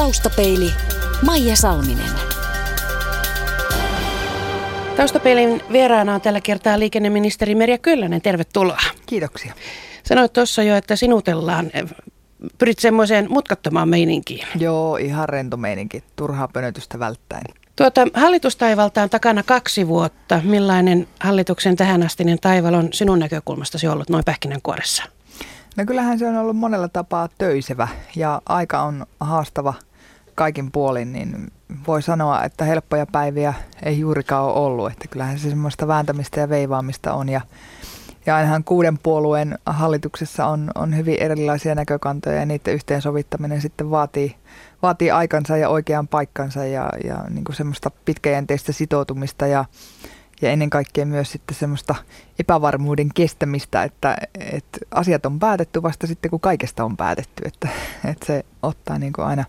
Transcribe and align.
Taustapeili 0.00 0.72
Maija 1.26 1.56
Salminen. 1.56 2.10
Taustapeilin 4.96 5.62
vieraana 5.72 6.14
on 6.14 6.20
tällä 6.20 6.40
kertaa 6.40 6.78
liikenneministeri 6.78 7.54
Merja 7.54 7.78
Köllänen. 7.78 8.22
Tervetuloa. 8.22 8.80
Kiitoksia. 9.06 9.54
Sanoit 10.02 10.32
tuossa 10.32 10.62
jo, 10.62 10.76
että 10.76 10.96
sinutellaan. 10.96 11.70
Pyrit 12.58 12.78
semmoiseen 12.78 13.26
mutkattomaan 13.30 13.88
meininkiin. 13.88 14.46
Joo, 14.58 14.96
ihan 14.96 15.28
rento 15.28 15.56
meininki. 15.56 16.04
Turhaa 16.16 16.48
pönötystä 16.48 16.98
välttäen. 16.98 17.44
Tuota, 17.76 18.06
hallitustaivalta 18.14 19.02
on 19.02 19.10
takana 19.10 19.42
kaksi 19.42 19.88
vuotta. 19.88 20.40
Millainen 20.44 21.08
hallituksen 21.20 21.76
tähänastinen 21.76 22.38
taival 22.40 22.74
on 22.74 22.88
sinun 22.92 23.18
näkökulmastasi 23.18 23.88
ollut 23.88 24.08
noin 24.08 24.24
pähkinänkuoressa? 24.24 25.02
No 25.76 25.84
kyllähän 25.86 26.18
se 26.18 26.28
on 26.28 26.36
ollut 26.36 26.56
monella 26.56 26.88
tapaa 26.88 27.28
töisevä 27.38 27.88
ja 28.16 28.42
aika 28.46 28.82
on 28.82 29.06
haastava 29.20 29.74
kaikin 30.40 30.72
puolin, 30.72 31.12
niin 31.12 31.52
voi 31.86 32.02
sanoa, 32.02 32.44
että 32.44 32.64
helppoja 32.64 33.06
päiviä 33.06 33.54
ei 33.82 33.98
juurikaan 34.00 34.44
ole 34.44 34.54
ollut. 34.54 34.92
Että 34.92 35.08
kyllähän 35.08 35.38
se 35.38 35.48
semmoista 35.48 35.88
vääntämistä 35.88 36.40
ja 36.40 36.48
veivaamista 36.48 37.12
on 37.14 37.28
ja, 37.28 37.40
ja 38.26 38.36
ainahan 38.36 38.64
kuuden 38.64 38.98
puolueen 38.98 39.58
hallituksessa 39.66 40.46
on, 40.46 40.70
on 40.74 40.96
hyvin 40.96 41.16
erilaisia 41.22 41.74
näkökantoja 41.74 42.36
ja 42.36 42.46
niiden 42.46 42.74
yhteensovittaminen 42.74 43.60
sitten 43.60 43.90
vaatii, 43.90 44.36
vaatii 44.82 45.10
aikansa 45.10 45.56
ja 45.56 45.68
oikean 45.68 46.08
paikkansa 46.08 46.64
ja, 46.64 46.90
ja 47.04 47.24
niin 47.30 47.44
kuin 47.44 47.56
semmoista 47.56 47.90
pitkäjänteistä 48.04 48.72
sitoutumista 48.72 49.46
ja, 49.46 49.64
ja 50.42 50.50
ennen 50.50 50.70
kaikkea 50.70 51.06
myös 51.06 51.32
sitten 51.32 51.56
semmoista 51.56 51.94
epävarmuuden 52.38 53.08
kestämistä, 53.14 53.82
että, 53.82 54.16
että 54.40 54.78
asiat 54.90 55.26
on 55.26 55.38
päätetty 55.38 55.82
vasta 55.82 56.06
sitten, 56.06 56.30
kun 56.30 56.40
kaikesta 56.40 56.84
on 56.84 56.96
päätetty. 56.96 57.42
Että, 57.44 57.68
että 58.04 58.26
se 58.26 58.44
ottaa 58.62 58.98
niin 58.98 59.12
kuin 59.12 59.26
aina, 59.26 59.44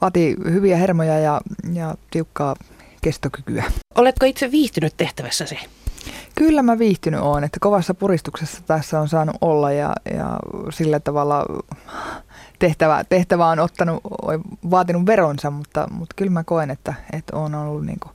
vaatii 0.00 0.36
hyviä 0.44 0.76
hermoja 0.76 1.18
ja, 1.18 1.40
ja 1.72 1.94
tiukkaa 2.10 2.56
kestokykyä. 3.02 3.64
Oletko 3.94 4.26
itse 4.26 4.50
viihtynyt 4.50 4.94
tehtävässäsi? 4.96 5.58
Kyllä 6.34 6.62
mä 6.62 6.78
viihtynyt 6.78 7.20
oon, 7.20 7.44
että 7.44 7.60
kovassa 7.60 7.94
puristuksessa 7.94 8.62
tässä 8.66 9.00
on 9.00 9.08
saanut 9.08 9.36
olla 9.40 9.72
ja, 9.72 9.92
ja 10.14 10.38
sillä 10.70 11.00
tavalla 11.00 11.46
tehtävä, 12.58 13.04
tehtävä 13.08 13.46
on 13.46 13.58
ottanut, 13.58 14.00
vaatinut 14.70 15.06
veronsa, 15.06 15.50
mutta, 15.50 15.88
mutta 15.90 16.14
kyllä 16.16 16.30
mä 16.30 16.44
koen, 16.44 16.70
että, 16.70 16.94
että 17.12 17.36
on 17.36 17.54
ollut 17.54 17.86
niin 17.86 18.00
kuin 18.00 18.12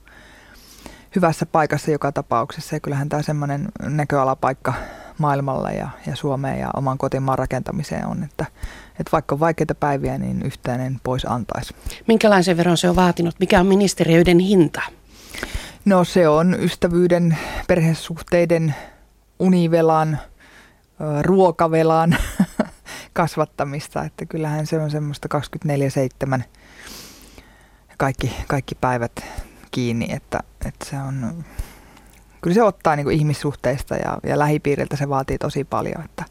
hyvässä 1.16 1.46
paikassa 1.46 1.90
joka 1.90 2.12
tapauksessa. 2.12 2.76
Ja 2.76 2.80
kyllähän 2.80 3.08
tämä 3.08 3.22
semmoinen 3.22 3.68
näköalapaikka 3.82 4.74
maailmalla 5.18 5.70
ja, 5.70 5.88
ja 6.06 6.16
Suomeen 6.16 6.58
ja 6.58 6.70
oman 6.76 6.98
kotimaan 6.98 7.38
rakentamiseen 7.38 8.06
on, 8.06 8.24
että, 8.24 8.46
että 8.90 9.12
vaikka 9.12 9.34
on 9.34 9.40
vaikeita 9.40 9.74
päiviä, 9.74 10.18
niin 10.18 10.42
yhteinen 10.42 11.00
pois 11.02 11.24
antaisi. 11.24 11.74
Minkälaisen 12.06 12.56
veron 12.56 12.76
se 12.76 12.88
on 12.88 12.96
vaatinut? 12.96 13.34
Mikä 13.40 13.60
on 13.60 13.66
ministeriöiden 13.66 14.38
hinta? 14.38 14.82
No 15.84 16.04
se 16.04 16.28
on 16.28 16.56
ystävyyden, 16.60 17.38
perhesuhteiden, 17.68 18.74
univelan, 19.38 20.18
ruokavelan 21.22 22.16
kasvattamista. 23.12 24.04
Että 24.04 24.26
kyllähän 24.26 24.66
se 24.66 24.78
on 24.78 24.90
semmoista 24.90 25.28
24-7 26.38 26.42
kaikki, 27.96 28.32
kaikki 28.48 28.74
päivät 28.74 29.24
kiinni, 29.70 30.12
että, 30.12 30.40
että 30.66 30.86
se 30.90 30.96
on, 30.96 31.44
kyllä 32.40 32.54
se 32.54 32.62
ottaa 32.62 32.96
niin 32.96 33.04
kuin 33.04 33.16
ihmissuhteista 33.16 33.96
ja, 33.96 34.18
ja 34.26 34.38
lähipiiriltä 34.38 34.96
se 34.96 35.08
vaatii 35.08 35.38
tosi 35.38 35.64
paljon, 35.64 36.04
että, 36.04 36.24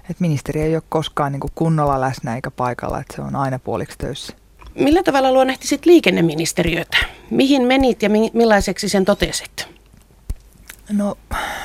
että 0.00 0.20
ministeri 0.20 0.62
ei 0.62 0.74
ole 0.74 0.82
koskaan 0.88 1.32
niin 1.32 1.40
kuin 1.40 1.52
kunnolla 1.54 2.00
läsnä 2.00 2.34
eikä 2.34 2.50
paikalla, 2.50 3.00
että 3.00 3.16
se 3.16 3.22
on 3.22 3.36
aina 3.36 3.58
puoliksi 3.58 3.98
töissä. 3.98 4.32
Millä 4.74 5.02
tavalla 5.02 5.32
luonnehtisit 5.32 5.86
liikenneministeriötä? 5.86 6.96
Mihin 7.30 7.62
menit 7.62 8.02
ja 8.02 8.10
millaiseksi 8.32 8.88
sen 8.88 9.04
totesit? 9.04 9.68
No 10.92 11.18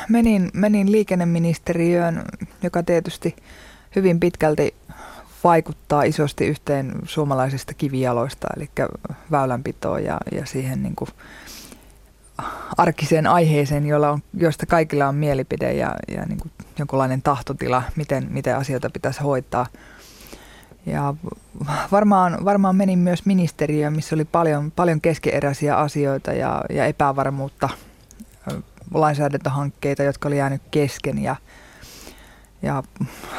menin, 0.10 0.50
menin 0.54 0.92
liikenneministeriöön, 0.92 2.24
joka 2.64 2.84
tietysti 2.84 3.36
hyvin 3.96 4.20
pitkälti 4.20 4.74
vaikuttaa 5.44 6.04
isosti 6.04 6.48
yhteen 6.48 6.94
suomalaisista 7.06 7.74
kivijaloista, 7.74 8.48
eli 8.58 8.70
väylänpitoon 9.32 10.04
ja, 10.04 10.18
ja 10.32 10.46
siihen 10.46 10.84
niin 10.84 10.96
kuin 10.96 11.10
arkiseen 12.78 13.28
aiheeseen, 13.28 13.86
jolla 13.86 14.10
on, 14.10 14.20
josta 14.34 14.66
kaikilla 14.66 15.08
on 15.08 15.16
mielipide 15.16 15.74
ja, 15.74 15.96
ja 16.08 16.26
niin 16.26 16.40
kuin 16.40 16.52
jonkunlainen 16.80 17.22
tahtotila, 17.22 17.84
miten, 17.96 18.28
miten 18.30 18.58
asioita 18.58 18.90
pitäisi 18.90 19.22
hoitaa. 19.22 19.66
Ja 20.86 21.14
varmaan, 21.92 22.46
varmaan 22.46 22.76
menin 22.76 23.00
myös 23.00 23.26
ministeriöön, 23.26 23.94
missä 23.94 24.16
oli 24.16 24.26
paljon, 24.26 24.72
paljon 24.72 25.02
keskeeräisiä 25.02 25.78
asioita 25.78 26.34
ja, 26.34 26.62
ja 26.70 26.86
epävarmuutta, 26.86 27.70
lainsäädäntöhankkeita, 28.94 30.04
jotka 30.04 30.28
oli 30.30 30.38
jäänyt 30.38 30.62
kesken 30.72 31.24
ja, 31.24 31.36
ja 32.62 32.84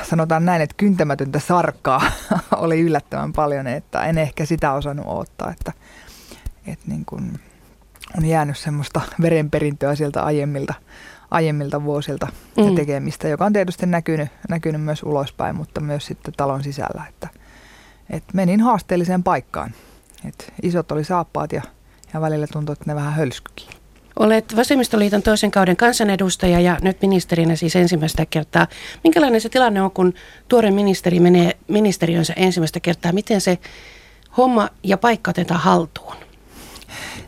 sanotaan 0.03 0.45
näin, 0.45 0.63
että 0.63 0.75
kyntämätöntä 0.77 1.39
sarkkaa 1.39 2.03
oli 2.57 2.81
yllättävän 2.81 3.33
paljon, 3.33 3.67
että 3.67 4.05
en 4.05 4.19
ehkä 4.19 4.45
sitä 4.45 4.73
osannut 4.73 5.07
odottaa, 5.07 5.51
että, 5.51 5.73
että 6.67 6.85
niin 6.89 7.05
kuin 7.05 7.41
on 8.19 8.25
jäänyt 8.25 8.59
semmoista 8.59 9.01
verenperintöä 9.23 9.95
sieltä 9.95 10.23
aiemmilta, 10.23 10.75
aiemmilta 11.31 11.83
vuosilta 11.83 12.29
mm. 12.57 12.65
ja 12.65 12.75
tekemistä, 12.75 13.29
joka 13.29 13.45
on 13.45 13.53
tietysti 13.53 13.87
näkynyt, 13.87 14.29
näkynyt 14.49 14.83
myös 14.83 15.03
ulospäin, 15.03 15.57
mutta 15.57 15.81
myös 15.81 16.07
sitten 16.07 16.35
talon 16.37 16.63
sisällä, 16.63 17.05
että, 17.09 17.29
että 18.11 18.33
menin 18.35 18.61
haasteelliseen 18.61 19.23
paikkaan. 19.23 19.75
Että 20.29 20.45
isot 20.63 20.93
oli 20.93 21.05
saappaat 21.05 21.53
ja, 21.53 21.63
ja 22.15 22.21
välillä 22.21 22.47
tuntui, 22.47 22.73
että 22.73 22.85
ne 22.87 22.95
vähän 22.95 23.13
hölskykin. 23.13 23.82
Olet 24.19 24.57
Vasemmistoliiton 24.57 25.23
toisen 25.23 25.51
kauden 25.51 25.77
kansanedustaja 25.77 26.61
ja 26.61 26.79
nyt 26.83 27.03
ministerinä 27.03 27.57
siis 27.57 27.77
ensimmäistä 27.77 28.27
kertaa. 28.27 28.67
Minkälainen 29.05 29.41
se 29.41 29.49
tilanne 29.49 29.83
on, 29.83 29.91
kun 29.91 30.15
tuore 30.49 30.71
ministeri 30.71 31.21
menee 31.21 31.57
ministeriönsä 31.69 32.33
ensimmäistä 32.37 32.81
kertaa? 32.81 33.13
Miten 33.13 33.41
se 33.41 33.59
homma 34.37 34.69
ja 34.83 34.99
paikka 34.99 35.31
otetaan 35.31 35.61
haltuun? 35.61 36.17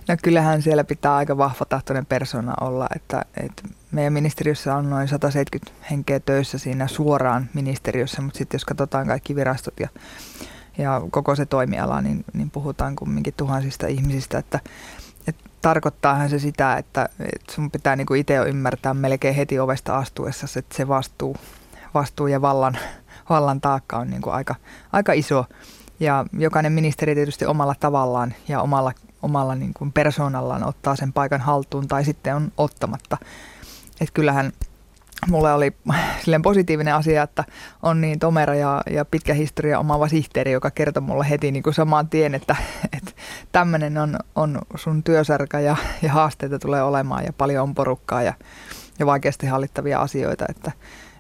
No 0.09 0.17
kyllähän 0.23 0.63
siellä 0.63 0.85
pitää 0.85 1.17
aika 1.17 1.39
vahva 1.39 1.65
tahtoinen 1.69 2.07
persona 2.07 2.55
olla, 2.61 2.87
että, 2.97 3.25
että 3.37 3.63
meidän 3.91 4.13
ministeriössä 4.13 4.75
on 4.75 4.91
noin 4.91 5.09
170 5.09 5.73
henkeä 5.91 6.21
töissä 6.21 6.59
siinä 6.59 6.87
suoraan 6.87 7.51
ministeriössä, 7.55 8.23
mutta 8.23 8.39
sitten 8.39 8.55
jos 8.59 8.65
katsotaan 8.65 9.07
kaikki 9.07 9.37
virastot 9.37 9.75
ja, 9.81 9.89
ja 10.79 11.03
koko 11.11 11.37
se 11.37 11.47
toimiala, 11.47 12.01
niin, 12.01 12.25
niin 12.33 12.51
puhutaan 12.51 12.97
kumminkin 12.97 13.35
tuhansista 13.37 13.87
ihmisistä, 13.87 14.39
että 14.39 14.61
tarkoittaahan 15.65 16.31
se 16.31 16.39
sitä, 16.39 16.77
että, 16.77 17.09
sun 17.51 17.71
pitää 17.71 17.97
niin 17.97 18.17
itse 18.17 18.37
ymmärtää 18.37 18.95
melkein 18.95 19.35
heti 19.35 19.59
ovesta 19.59 19.99
astuessa, 19.99 20.47
että 20.59 20.77
se 20.77 20.89
vastuu, 20.89 21.37
vastuu 21.95 22.27
ja 22.27 22.43
vallan, 22.43 22.79
vallan 23.31 23.61
taakka 23.61 23.99
on 23.99 24.11
niin 24.11 24.23
kuin 24.23 24.35
aika, 24.35 24.55
aika 24.93 25.13
iso. 25.13 25.47
Ja 26.01 26.25
jokainen 26.39 26.73
ministeri 26.73 27.15
tietysti 27.15 27.47
omalla 27.47 27.75
tavallaan 27.81 28.35
ja 28.49 28.61
omalla, 28.61 28.93
omalla 29.23 29.55
niin 29.55 29.75
kuin 29.75 29.93
persoonallaan 29.93 30.65
ottaa 30.65 30.97
sen 30.97 31.13
paikan 31.13 31.41
haltuun 31.41 31.89
tai 31.89 32.05
sitten 32.05 32.37
on 32.37 32.53
ottamatta. 32.57 33.19
Että 34.01 34.15
kyllähän 34.15 34.53
mulle 35.31 35.53
oli 35.53 35.77
silleen 36.21 36.43
positiivinen 36.43 36.95
asia, 36.95 37.23
että 37.23 37.45
on 37.83 38.01
niin 38.01 38.19
tomera 38.19 38.55
ja, 38.55 38.83
ja 38.91 39.05
pitkä 39.05 39.35
historia 39.35 39.79
omaava 39.79 40.09
sihteeri, 40.09 40.53
joka 40.53 40.71
kertoi 40.71 41.03
mulle 41.03 41.31
heti 41.31 41.53
niin 41.53 41.63
kuin 41.63 41.75
samaan 41.75 42.09
tien, 42.09 42.35
että, 42.35 42.57
että 42.97 43.13
tämmöinen 43.53 43.99
on, 43.99 44.19
on 44.35 44.59
sun 44.75 45.03
työsarka 45.03 45.61
ja, 45.61 45.77
ja 46.03 46.13
haasteita 46.13 46.59
tulee 46.59 46.83
olemaan 46.83 47.25
ja 47.25 47.33
paljon 47.33 47.63
on 47.63 47.75
porukkaa 47.75 48.23
ja, 48.23 48.35
ja 48.99 49.07
vaikeasti 49.07 49.47
hallittavia 49.47 50.01
asioita, 50.01 50.45
että, 50.49 50.73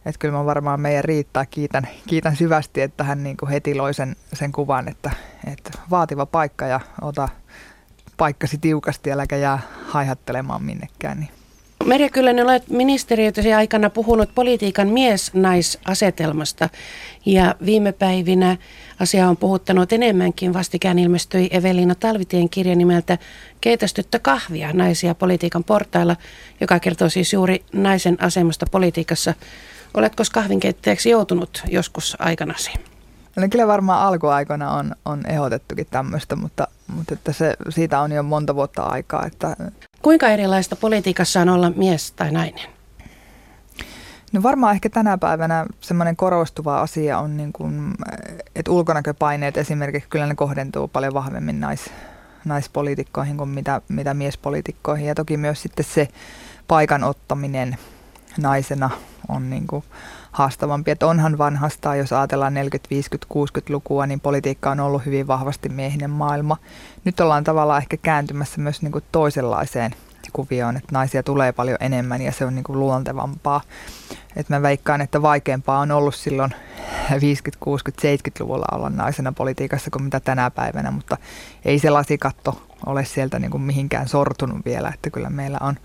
että 0.06 0.19
kyllä 0.19 0.38
mä 0.38 0.44
varmaan 0.44 0.81
meidän 0.81 1.04
riittää. 1.04 1.47
Kiitän, 1.47 1.88
kiitän 2.06 2.36
syvästi, 2.36 2.81
että 2.81 3.04
hän 3.04 3.22
niin 3.22 3.36
kuin 3.36 3.50
heti 3.50 3.75
loi 3.75 3.94
sen, 3.94 4.16
sen 4.32 4.53
kuvan, 4.53 4.88
että, 4.88 5.10
että 5.53 5.71
vaativa 5.91 6.26
paikka 6.26 6.66
ja 6.66 6.81
ota 7.03 7.28
paikkasi 8.16 8.59
tiukasti, 8.59 9.12
äläkä 9.12 9.36
jää 9.36 9.59
haihattelemaan 9.86 10.62
minnekään. 10.62 11.21
Niin 11.21 11.43
Merja 11.84 12.10
Kyllönen, 12.10 12.45
olet 12.45 12.69
ministeriötösi 12.69 13.53
aikana 13.53 13.91
puhunut 13.91 14.34
politiikan 14.34 14.89
mies-naisasetelmasta 14.89 16.69
ja 17.27 17.54
viime 17.65 17.92
päivinä 17.92 18.57
asia 19.01 19.28
on 19.28 19.36
puhuttanut 19.36 19.92
enemmänkin. 19.92 20.54
Vastikään 20.54 20.98
ilmestyi 20.98 21.48
Evelina 21.53 21.95
Talvitien 21.95 22.48
kirja 22.48 22.77
nimeltä 22.77 23.19
Keitästyttä 23.60 24.19
kahvia 24.19 24.72
naisia 24.72 25.15
politiikan 25.15 25.65
portailla, 25.65 26.16
joka 26.60 26.81
kertoo 26.81 27.09
siis 27.09 27.33
juuri 27.33 27.65
naisen 27.72 28.22
asemasta 28.22 28.66
politiikassa. 28.71 29.34
Oletko 29.95 30.22
kahvinkeittäjäksi 30.33 31.10
joutunut 31.10 31.63
joskus 31.69 32.16
aikanasi? 32.19 32.71
No 33.37 33.48
kyllä 33.51 33.66
varmaan 33.66 34.07
alkuaikoina 34.07 34.71
on, 34.71 34.95
on 35.04 35.27
ehdotettukin 35.27 35.87
tämmöistä, 35.91 36.37
mutta, 36.37 36.69
mutta 36.97 37.15
että 37.15 37.33
se, 37.33 37.54
siitä 37.69 38.01
on 38.01 38.13
jo 38.13 38.22
monta 38.22 38.54
vuotta 38.54 38.83
aikaa. 38.83 39.27
Että... 39.27 39.57
Kuinka 40.04 40.28
erilaista 40.28 40.77
politiikassa 40.77 41.41
on 41.41 41.48
olla 41.48 41.71
mies 41.71 42.12
tai 42.12 42.33
nainen? 42.33 42.66
No 44.33 44.42
varmaan 44.42 44.74
ehkä 44.74 44.89
tänä 44.89 45.18
päivänä 45.18 45.66
semmoinen 45.80 46.16
korostuva 46.16 46.80
asia 46.80 47.18
on, 47.18 47.36
niin 47.36 47.53
kuin, 47.53 47.95
että 48.56 48.71
ulkonäköpaineet 48.71 49.56
esimerkiksi 49.56 50.09
kyllä 50.09 50.27
ne 50.27 50.34
kohdentuu 50.34 50.89
paljon 50.89 51.15
vahvemmin 51.15 51.60
nais, 51.60 51.91
naispoliitikkoihin 52.45 53.36
kuin 53.36 53.48
mitä, 53.51 53.80
mitä 53.89 54.15
miespoliitikkoihin. 54.15 55.06
Ja 55.06 55.15
toki 55.15 55.36
myös 55.36 55.62
sitten 55.62 55.84
se 55.84 56.09
paikan 56.68 57.04
ottaminen 57.04 57.77
naisena 58.39 58.91
on 59.28 59.51
niin 59.51 59.66
kuin 59.66 59.84
haastavampi. 60.34 60.91
Että 60.91 61.07
onhan 61.07 61.39
vanhasta, 61.39 61.95
jos 61.95 62.13
ajatellaan 62.13 62.54
40, 62.54 62.91
50, 62.91 63.27
60-lukua, 63.34 64.07
niin 64.07 64.21
politiikka 64.21 64.71
on 64.71 64.81
ollut 64.81 65.07
hyvin 65.07 65.27
vahvasti 65.27 65.69
miehinen 65.69 66.10
maailma. 66.10 66.57
Nyt 67.04 67.21
ollaan 67.21 67.45
tavallaan 67.45 67.83
ehkä 67.83 67.97
kääntymässä 67.97 68.60
myös 68.60 68.83
niin 68.83 68.92
kuin 68.92 69.04
toisenlaiseen 69.13 69.95
kuvioon, 70.33 70.77
että 70.77 70.89
naisia 70.92 71.22
tulee 71.22 71.53
paljon 71.53 71.78
enemmän 71.81 72.22
ja 72.22 72.33
se 72.33 72.45
on 72.45 72.54
niin 72.54 72.65
kuin 72.65 72.81
luontevampaa. 72.81 73.60
Et 74.36 74.48
mä 74.48 74.63
veikkaan, 74.63 75.01
että 75.01 75.22
vaikeampaa 75.22 75.78
on 75.78 75.91
ollut 75.91 76.15
silloin 76.15 76.54
50, 77.21 77.65
60, 77.65 78.09
70-luvulla 78.09 78.66
olla 78.72 78.91
naisena 78.91 79.33
politiikassa 79.33 79.91
kuin 79.91 80.03
mitä 80.03 80.21
tänä 80.21 80.51
päivänä, 80.51 80.91
mutta 80.91 81.16
ei 81.65 81.78
se 81.78 81.91
lasikatto 81.91 82.63
ole 82.87 83.04
sieltä 83.04 83.39
niin 83.39 83.51
kuin 83.51 83.63
mihinkään 83.63 84.09
sortunut 84.09 84.65
vielä, 84.65 84.91
että 84.95 85.10
kyllä 85.10 85.30
meillä 85.30 85.59
on 85.60 85.77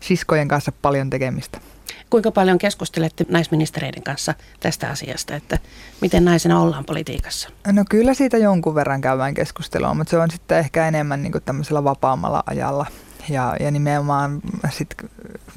siskojen 0.00 0.48
kanssa 0.48 0.72
paljon 0.82 1.10
tekemistä. 1.10 1.60
Kuinka 2.10 2.30
paljon 2.30 2.58
keskustelette 2.58 3.26
naisministereiden 3.28 4.02
kanssa 4.02 4.34
tästä 4.60 4.90
asiasta, 4.90 5.34
että 5.34 5.58
miten 6.00 6.24
naisena 6.24 6.60
ollaan 6.60 6.84
politiikassa? 6.84 7.48
No 7.72 7.84
kyllä 7.90 8.14
siitä 8.14 8.38
jonkun 8.38 8.74
verran 8.74 9.00
käydään 9.00 9.34
keskustelua, 9.34 9.94
mutta 9.94 10.10
se 10.10 10.18
on 10.18 10.30
sitten 10.30 10.58
ehkä 10.58 10.88
enemmän 10.88 11.22
niin 11.22 11.32
tämmöisellä 11.44 11.84
vapaammalla 11.84 12.42
ajalla. 12.46 12.86
Ja, 13.28 13.56
ja 13.60 13.70
nimenomaan 13.70 14.40
sit 14.70 14.94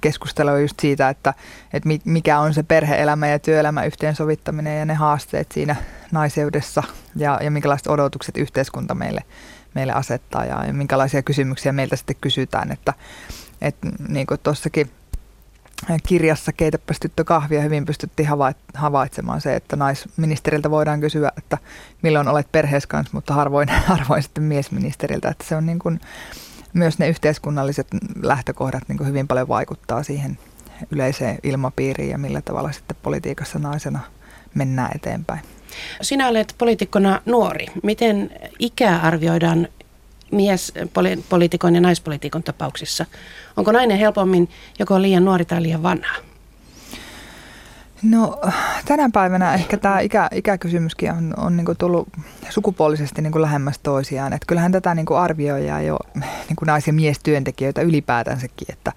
keskustelua 0.01 0.59
just 0.59 0.80
siitä, 0.80 1.09
että, 1.09 1.33
että 1.74 1.89
mikä 2.06 2.39
on 2.39 2.54
se 2.54 2.63
perheelämä 2.63 3.27
ja 3.27 3.39
työelämä 3.39 3.83
yhteensovittaminen 3.83 4.80
ja 4.80 4.86
ne 4.86 4.94
haasteet 4.94 5.51
siinä 5.51 5.75
naiseudessa 6.12 6.83
ja, 7.15 7.39
ja 7.44 7.51
minkälaiset 7.51 7.88
odotukset 7.88 8.38
yhteiskunta 8.38 8.95
meille, 8.95 9.24
meille 9.74 9.94
asettaa 9.94 10.45
ja, 10.45 10.65
ja 10.65 10.74
minkälaisia 10.74 11.21
kysymyksiä 11.21 11.71
meiltä 11.71 11.95
sitten 11.95 12.15
kysytään. 12.21 12.71
Että, 12.71 12.94
että 13.62 13.88
niin 14.09 14.27
kuin 14.27 14.39
tuossakin 14.44 14.92
kirjassa 16.07 16.54
Keitäpäs 16.54 17.00
tyttö 17.00 17.24
kahvia 17.24 17.62
hyvin 17.62 17.86
pystyttiin 17.86 18.30
havaitsemaan 18.74 19.42
se, 19.42 19.56
että 19.56 19.75
naisministeriltä 19.75 20.72
voidaan 20.72 21.01
kysyä, 21.01 21.31
että 21.38 21.57
milloin 22.01 22.28
olet 22.28 22.51
perheessä 22.51 22.89
kanssa, 22.89 23.13
mutta 23.13 23.33
harvoin, 23.33 23.69
harvoin 23.88 24.24
sitten 24.24 24.44
miesministeriltä. 24.44 25.30
Että 25.30 25.45
se 25.48 25.56
on 25.56 25.66
niin 25.66 25.80
kuin, 25.80 26.01
myös 26.74 27.00
ne 27.00 27.10
yhteiskunnalliset 27.10 27.88
lähtökohdat 28.24 28.83
niin 28.88 28.98
kuin 28.98 29.07
hyvin 29.07 29.28
paljon 29.28 29.48
vaikuttaa 29.48 30.04
siihen 30.04 30.38
yleiseen 30.92 31.39
ilmapiiriin 31.44 32.10
ja 32.10 32.18
millä 32.18 32.42
tavalla 32.42 32.72
sitten 32.72 32.98
politiikassa 33.04 33.60
naisena 33.60 34.00
mennään 34.56 34.92
eteenpäin. 34.95 35.42
Sinä 36.01 36.28
olet 36.28 36.56
poliitikkona 36.57 37.22
nuori. 37.25 37.66
Miten 37.83 38.30
ikää 38.60 39.00
arvioidaan 39.01 39.68
miespoliitikon 40.31 41.75
ja 41.75 41.81
naispoliitikon 41.81 42.44
tapauksissa? 42.44 43.06
Onko 43.57 43.72
nainen 43.72 43.98
helpommin 43.98 44.50
joko 44.80 45.01
liian 45.01 45.25
nuori 45.25 45.45
tai 45.45 45.62
liian 45.62 45.83
vanha? 45.83 46.16
No 48.04 48.42
tänä 48.86 49.10
päivänä 49.13 49.54
ehkä 49.54 49.78
tämä 49.78 50.00
ikä, 50.00 50.30
ikäkysymyskin 50.33 51.12
on, 51.12 51.33
on 51.38 51.57
niinku 51.57 51.75
tullut 51.75 52.07
sukupuolisesti 52.50 53.22
niinku 53.22 53.42
lähemmäs 53.42 53.80
toisiaan. 53.80 54.33
Et 54.33 54.45
kyllähän 54.48 54.72
tätä 54.72 54.95
niinku 54.95 55.13
arvioidaan 55.13 55.86
jo 55.86 56.00
niinku 56.48 56.66
nais- 56.66 56.88
ja 56.88 56.94
miestyöntekijöitä 56.94 57.81
ylipäätänsäkin. 57.81 58.68
Että, 58.72 58.94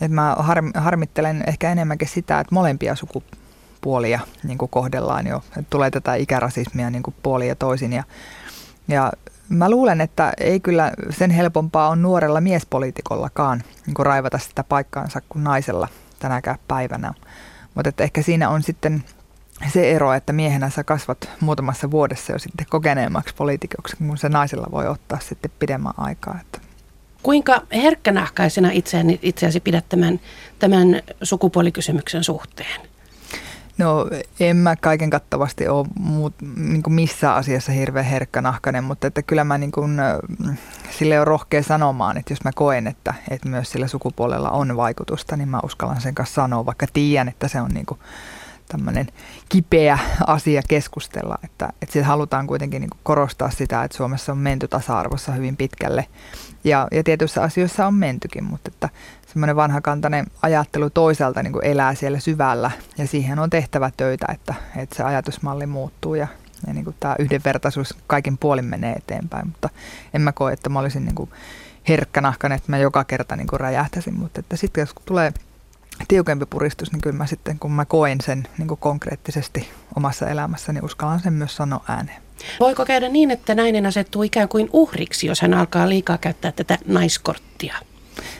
et 0.00 0.10
mä 0.10 0.36
harm, 0.38 0.70
harmittelen 0.74 1.44
ehkä 1.46 1.72
enemmänkin 1.72 2.08
sitä, 2.08 2.40
että 2.40 2.54
molempia 2.54 2.94
sukupuolia 2.94 4.20
niinku 4.42 4.68
kohdellaan 4.68 5.26
jo. 5.26 5.42
Et 5.58 5.70
tulee 5.70 5.90
tätä 5.90 6.14
ikärasismia 6.14 6.90
niinku 6.90 7.14
puoli 7.22 7.48
ja 7.48 7.54
toisin. 7.54 7.92
Ja, 7.92 8.04
ja 8.88 9.12
Mä 9.48 9.70
luulen, 9.70 10.00
että 10.00 10.32
ei 10.40 10.60
kyllä 10.60 10.92
sen 11.10 11.30
helpompaa 11.30 11.88
on 11.88 12.02
nuorella 12.02 12.40
miespoliitikollakaan 12.40 13.62
niin 13.86 14.06
raivata 14.06 14.38
sitä 14.38 14.64
paikkaansa 14.64 15.20
kuin 15.28 15.44
naisella 15.44 15.88
tänäkään 16.18 16.58
päivänä. 16.68 17.14
Mutta 17.74 17.88
että 17.88 18.04
ehkä 18.04 18.22
siinä 18.22 18.48
on 18.48 18.62
sitten 18.62 19.04
se 19.72 19.90
ero, 19.90 20.12
että 20.12 20.32
miehenä 20.32 20.70
sä 20.70 20.84
kasvat 20.84 21.30
muutamassa 21.40 21.90
vuodessa 21.90 22.32
jo 22.32 22.38
sitten 22.38 22.66
kokeneemmaksi 22.70 23.34
poliitikoksi, 23.34 23.96
kun 23.96 24.18
se 24.18 24.28
naisella 24.28 24.66
voi 24.70 24.86
ottaa 24.86 25.18
sitten 25.20 25.50
pidemmän 25.58 25.92
aikaa. 25.96 26.38
Että. 26.40 26.60
Kuinka 27.22 27.62
herkkänahkaisena 27.72 28.70
itseäsi, 28.70 29.18
itseäsi 29.22 29.60
pidät 29.60 29.88
tämän, 29.88 30.20
tämän 30.58 31.02
sukupuolikysymyksen 31.22 32.24
suhteen? 32.24 32.80
No 33.78 34.06
en 34.40 34.56
mä 34.56 34.76
kaiken 34.76 35.10
kattavasti 35.10 35.68
ole 35.68 35.86
muut, 35.98 36.34
niin 36.56 36.82
kuin 36.82 36.94
missään 36.94 37.36
asiassa 37.36 37.72
hirveän 37.72 38.04
herkkänahkainen, 38.04 38.84
mutta 38.84 39.06
että 39.06 39.22
kyllä 39.22 39.44
mä 39.44 39.58
niin 39.58 39.72
kuin, 39.72 39.96
sille 40.90 41.20
on 41.20 41.26
rohkea 41.26 41.62
sanomaan, 41.62 42.16
että 42.16 42.32
jos 42.32 42.44
mä 42.44 42.50
koen, 42.54 42.86
että, 42.86 43.14
että 43.30 43.48
myös 43.48 43.70
sillä 43.70 43.86
sukupuolella 43.86 44.50
on 44.50 44.76
vaikutusta, 44.76 45.36
niin 45.36 45.48
mä 45.48 45.60
uskallan 45.62 46.00
sen 46.00 46.14
kanssa 46.14 46.34
sanoa, 46.34 46.66
vaikka 46.66 46.86
tiedän, 46.92 47.28
että 47.28 47.48
se 47.48 47.60
on 47.60 47.70
niin 47.70 47.86
kuin 47.86 48.00
tämmöinen 48.68 49.06
kipeä 49.48 49.98
asia 50.26 50.62
keskustella, 50.68 51.38
että, 51.44 51.72
että 51.82 52.04
halutaan 52.04 52.46
kuitenkin 52.46 52.80
niin 52.80 52.90
korostaa 53.02 53.50
sitä, 53.50 53.84
että 53.84 53.96
Suomessa 53.96 54.32
on 54.32 54.38
menty 54.38 54.68
tasa-arvossa 54.68 55.32
hyvin 55.32 55.56
pitkälle 55.56 56.06
ja, 56.68 56.88
ja 56.92 57.04
tietyissä 57.04 57.42
asioissa 57.42 57.86
on 57.86 57.94
mentykin, 57.94 58.44
mutta 58.44 58.70
että 58.74 58.88
semmoinen 59.26 59.56
vanhakantainen 59.56 60.26
ajattelu 60.42 60.90
toisaalta 60.90 61.42
niin 61.42 61.64
elää 61.64 61.94
siellä 61.94 62.18
syvällä. 62.18 62.70
Ja 62.98 63.06
siihen 63.06 63.38
on 63.38 63.50
tehtävä 63.50 63.90
töitä, 63.96 64.26
että, 64.32 64.54
että 64.76 64.96
se 64.96 65.02
ajatusmalli 65.02 65.66
muuttuu 65.66 66.14
ja, 66.14 66.26
ja 66.66 66.74
niin 66.74 66.94
tämä 67.00 67.16
yhdenvertaisuus 67.18 67.94
kaikin 68.06 68.38
puolin 68.38 68.64
menee 68.64 68.92
eteenpäin, 68.92 69.46
mutta 69.46 69.68
en 70.14 70.20
mä 70.20 70.32
koe, 70.32 70.52
että 70.52 70.68
mä 70.68 70.78
olisin 70.78 71.04
niin 71.04 71.28
herkkänahkan, 71.88 72.52
että 72.52 72.72
mä 72.72 72.78
joka 72.78 73.04
kerta 73.04 73.36
niin 73.36 73.48
räjähtäisin, 73.52 74.14
mutta 74.14 74.40
että 74.40 74.56
sitten 74.56 74.82
jos 74.82 74.94
tulee 75.04 75.32
tiukempi 76.08 76.46
puristus, 76.46 76.92
niin 76.92 77.00
kyllä 77.00 77.16
mä 77.16 77.26
sitten 77.26 77.58
kun 77.58 77.72
mä 77.72 77.84
koen 77.84 78.20
sen 78.20 78.48
niin 78.58 78.68
konkreettisesti 78.68 79.70
omassa 79.96 80.28
elämässäni, 80.28 80.76
niin 80.76 80.84
uskallan 80.84 81.20
sen 81.20 81.32
myös 81.32 81.56
sanoa 81.56 81.84
ääneen. 81.88 82.22
Voiko 82.60 82.84
käydä 82.84 83.08
niin, 83.08 83.30
että 83.30 83.54
nainen 83.54 83.86
asettuu 83.86 84.22
ikään 84.22 84.48
kuin 84.48 84.68
uhriksi, 84.72 85.26
jos 85.26 85.40
hän 85.40 85.54
alkaa 85.54 85.88
liikaa 85.88 86.18
käyttää 86.18 86.52
tätä 86.52 86.78
naiskorttia? 86.86 87.74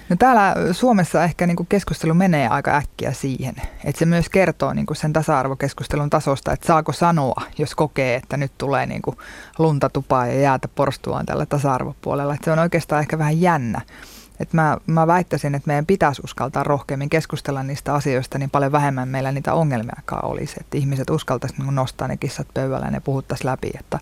No 0.08 0.16
täällä 0.18 0.54
Suomessa 0.72 1.24
ehkä 1.24 1.46
niin 1.46 1.56
kuin 1.56 1.66
keskustelu 1.66 2.14
menee 2.14 2.48
aika 2.48 2.76
äkkiä 2.76 3.12
siihen, 3.12 3.54
että 3.84 3.98
se 3.98 4.06
myös 4.06 4.28
kertoo 4.28 4.72
niin 4.72 4.86
kuin 4.86 4.96
sen 4.96 5.12
tasa-arvokeskustelun 5.12 6.10
tasosta, 6.10 6.52
että 6.52 6.66
saako 6.66 6.92
sanoa, 6.92 7.42
jos 7.58 7.74
kokee, 7.74 8.14
että 8.14 8.36
nyt 8.36 8.52
tulee 8.58 8.86
niin 8.86 9.02
kuin 9.02 9.16
lunta 9.58 9.88
tupaa 9.88 10.26
ja 10.26 10.40
jäätä 10.40 10.68
porstuaan 10.68 11.26
tällä 11.26 11.46
tasa-arvopuolella. 11.46 12.34
Että 12.34 12.44
se 12.44 12.52
on 12.52 12.58
oikeastaan 12.58 13.00
ehkä 13.00 13.18
vähän 13.18 13.40
jännä. 13.40 13.80
Et 14.40 14.52
mä, 14.52 14.76
mä 14.86 15.06
väittäisin, 15.06 15.54
että 15.54 15.66
meidän 15.66 15.86
pitäisi 15.86 16.22
uskaltaa 16.24 16.64
rohkeammin 16.64 17.10
keskustella 17.10 17.62
niistä 17.62 17.94
asioista, 17.94 18.38
niin 18.38 18.50
paljon 18.50 18.72
vähemmän 18.72 19.08
meillä 19.08 19.32
niitä 19.32 19.54
ongelmiakaan 19.54 20.24
olisi. 20.24 20.56
Että 20.60 20.78
ihmiset 20.78 21.10
uskaltaisivat 21.10 21.64
niin 21.64 21.74
nostaa 21.74 22.08
ne 22.08 22.16
kissat 22.16 22.48
pöydälle 22.54 22.84
ja 22.84 22.90
ne 22.90 23.00
puhuttaisiin 23.00 23.50
läpi. 23.50 23.70
Että 23.78 23.98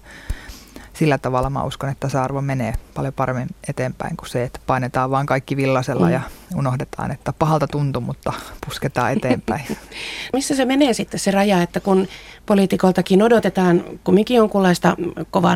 sillä 0.92 1.18
tavalla 1.18 1.50
mä 1.50 1.62
uskon, 1.62 1.90
että 1.90 2.08
tasa-arvo 2.08 2.40
menee 2.40 2.74
paljon 2.94 3.14
paremmin 3.14 3.48
eteenpäin 3.68 4.16
kuin 4.16 4.28
se, 4.28 4.42
että 4.42 4.60
painetaan 4.66 5.10
vaan 5.10 5.26
kaikki 5.26 5.56
villasella 5.56 6.06
mm. 6.06 6.12
ja 6.12 6.20
unohdetaan, 6.54 7.10
että 7.10 7.32
pahalta 7.32 7.66
tuntuu, 7.66 8.02
mutta 8.02 8.32
pusketaan 8.66 9.12
eteenpäin. 9.12 9.64
Missä 10.32 10.56
se 10.56 10.64
menee 10.64 10.92
sitten 10.92 11.20
se 11.20 11.30
raja, 11.30 11.62
että 11.62 11.80
kun 11.80 12.08
poliitikoltakin 12.46 13.22
odotetaan 13.22 13.84
kumminkin 14.04 14.36
jonkunlaista 14.36 14.96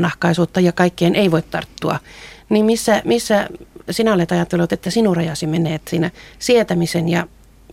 nahkaisuutta 0.00 0.60
ja 0.60 0.72
kaikkien 0.72 1.14
ei 1.14 1.30
voi 1.30 1.42
tarttua, 1.42 1.98
niin 2.48 2.66
missä, 2.66 3.02
missä 3.04 3.48
sinä 3.90 4.14
olet 4.14 4.32
ajatellut, 4.32 4.72
että 4.72 4.90
sinun 4.90 5.16
rajasi 5.16 5.46
menee 5.46 5.80
siinä 5.88 6.10
sietämisen 6.38 7.08
ja 7.08 7.26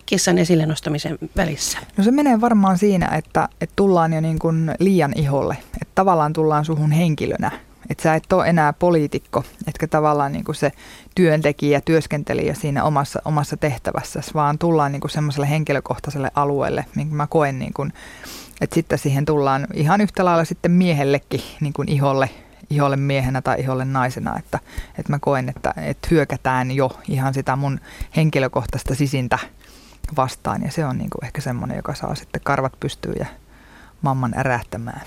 kissan 0.05 0.37
esille 0.37 0.65
nostamisen 0.65 1.17
välissä? 1.37 1.77
No 1.97 2.03
se 2.03 2.11
menee 2.11 2.41
varmaan 2.41 2.77
siinä, 2.77 3.07
että, 3.07 3.49
että 3.61 3.73
tullaan 3.75 4.13
jo 4.13 4.21
niin 4.21 4.39
kuin 4.39 4.75
liian 4.79 5.13
iholle. 5.15 5.57
Että 5.81 5.91
tavallaan 5.95 6.33
tullaan 6.33 6.65
suhun 6.65 6.91
henkilönä. 6.91 7.51
Että 7.89 8.03
sä 8.03 8.15
et 8.15 8.33
ole 8.33 8.47
enää 8.47 8.73
poliitikko, 8.73 9.43
etkä 9.67 9.87
tavallaan 9.87 10.31
niin 10.31 10.43
kuin 10.43 10.55
se 10.55 10.71
työntekijä, 11.15 11.81
työskentelijä 11.81 12.53
siinä 12.53 12.83
omassa, 12.83 13.21
omassa 13.25 13.57
tehtävässä, 13.57 14.21
vaan 14.33 14.57
tullaan 14.57 14.91
niin 14.91 14.99
kuin 14.99 15.11
semmoiselle 15.11 15.49
henkilökohtaiselle 15.49 16.31
alueelle, 16.35 16.85
minkä 16.95 17.15
mä 17.15 17.27
koen, 17.27 17.59
niin 17.59 17.73
kuin, 17.73 17.93
että 18.61 18.73
sitten 18.73 18.99
siihen 18.99 19.25
tullaan 19.25 19.67
ihan 19.73 20.01
yhtä 20.01 20.25
lailla 20.25 20.45
sitten 20.45 20.71
miehellekin 20.71 21.41
niin 21.61 21.73
kuin 21.73 21.89
iholle 21.89 22.29
iholle 22.69 22.95
miehenä 22.95 23.41
tai 23.41 23.59
iholle 23.59 23.85
naisena, 23.85 24.39
että, 24.39 24.59
että 24.97 25.13
mä 25.13 25.19
koen, 25.19 25.49
että, 25.49 25.73
että 25.77 26.07
hyökätään 26.11 26.71
jo 26.71 26.91
ihan 27.09 27.33
sitä 27.33 27.55
mun 27.55 27.79
henkilökohtaista 28.15 28.95
sisintä 28.95 29.39
vastaan 30.17 30.61
ja 30.61 30.71
se 30.71 30.85
on 30.85 30.97
niin 30.97 31.09
kuin 31.09 31.25
ehkä 31.25 31.41
semmoinen, 31.41 31.77
joka 31.77 31.93
saa 31.93 32.15
sitten 32.15 32.41
karvat 32.43 32.73
pystyyn 32.79 33.15
ja 33.19 33.25
mamman 34.01 34.33
ärähtämään. 34.37 35.01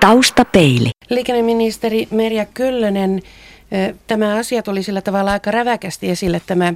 Taustapeili. 0.00 0.90
Liikenneministeri 1.10 2.08
Merja 2.10 2.46
Kyllönen, 2.46 3.22
Tämä 4.06 4.36
asia 4.36 4.62
tuli 4.62 4.82
sillä 4.82 5.00
tavalla 5.00 5.32
aika 5.32 5.50
räväkästi 5.50 6.10
esille 6.10 6.40
tämä, 6.46 6.74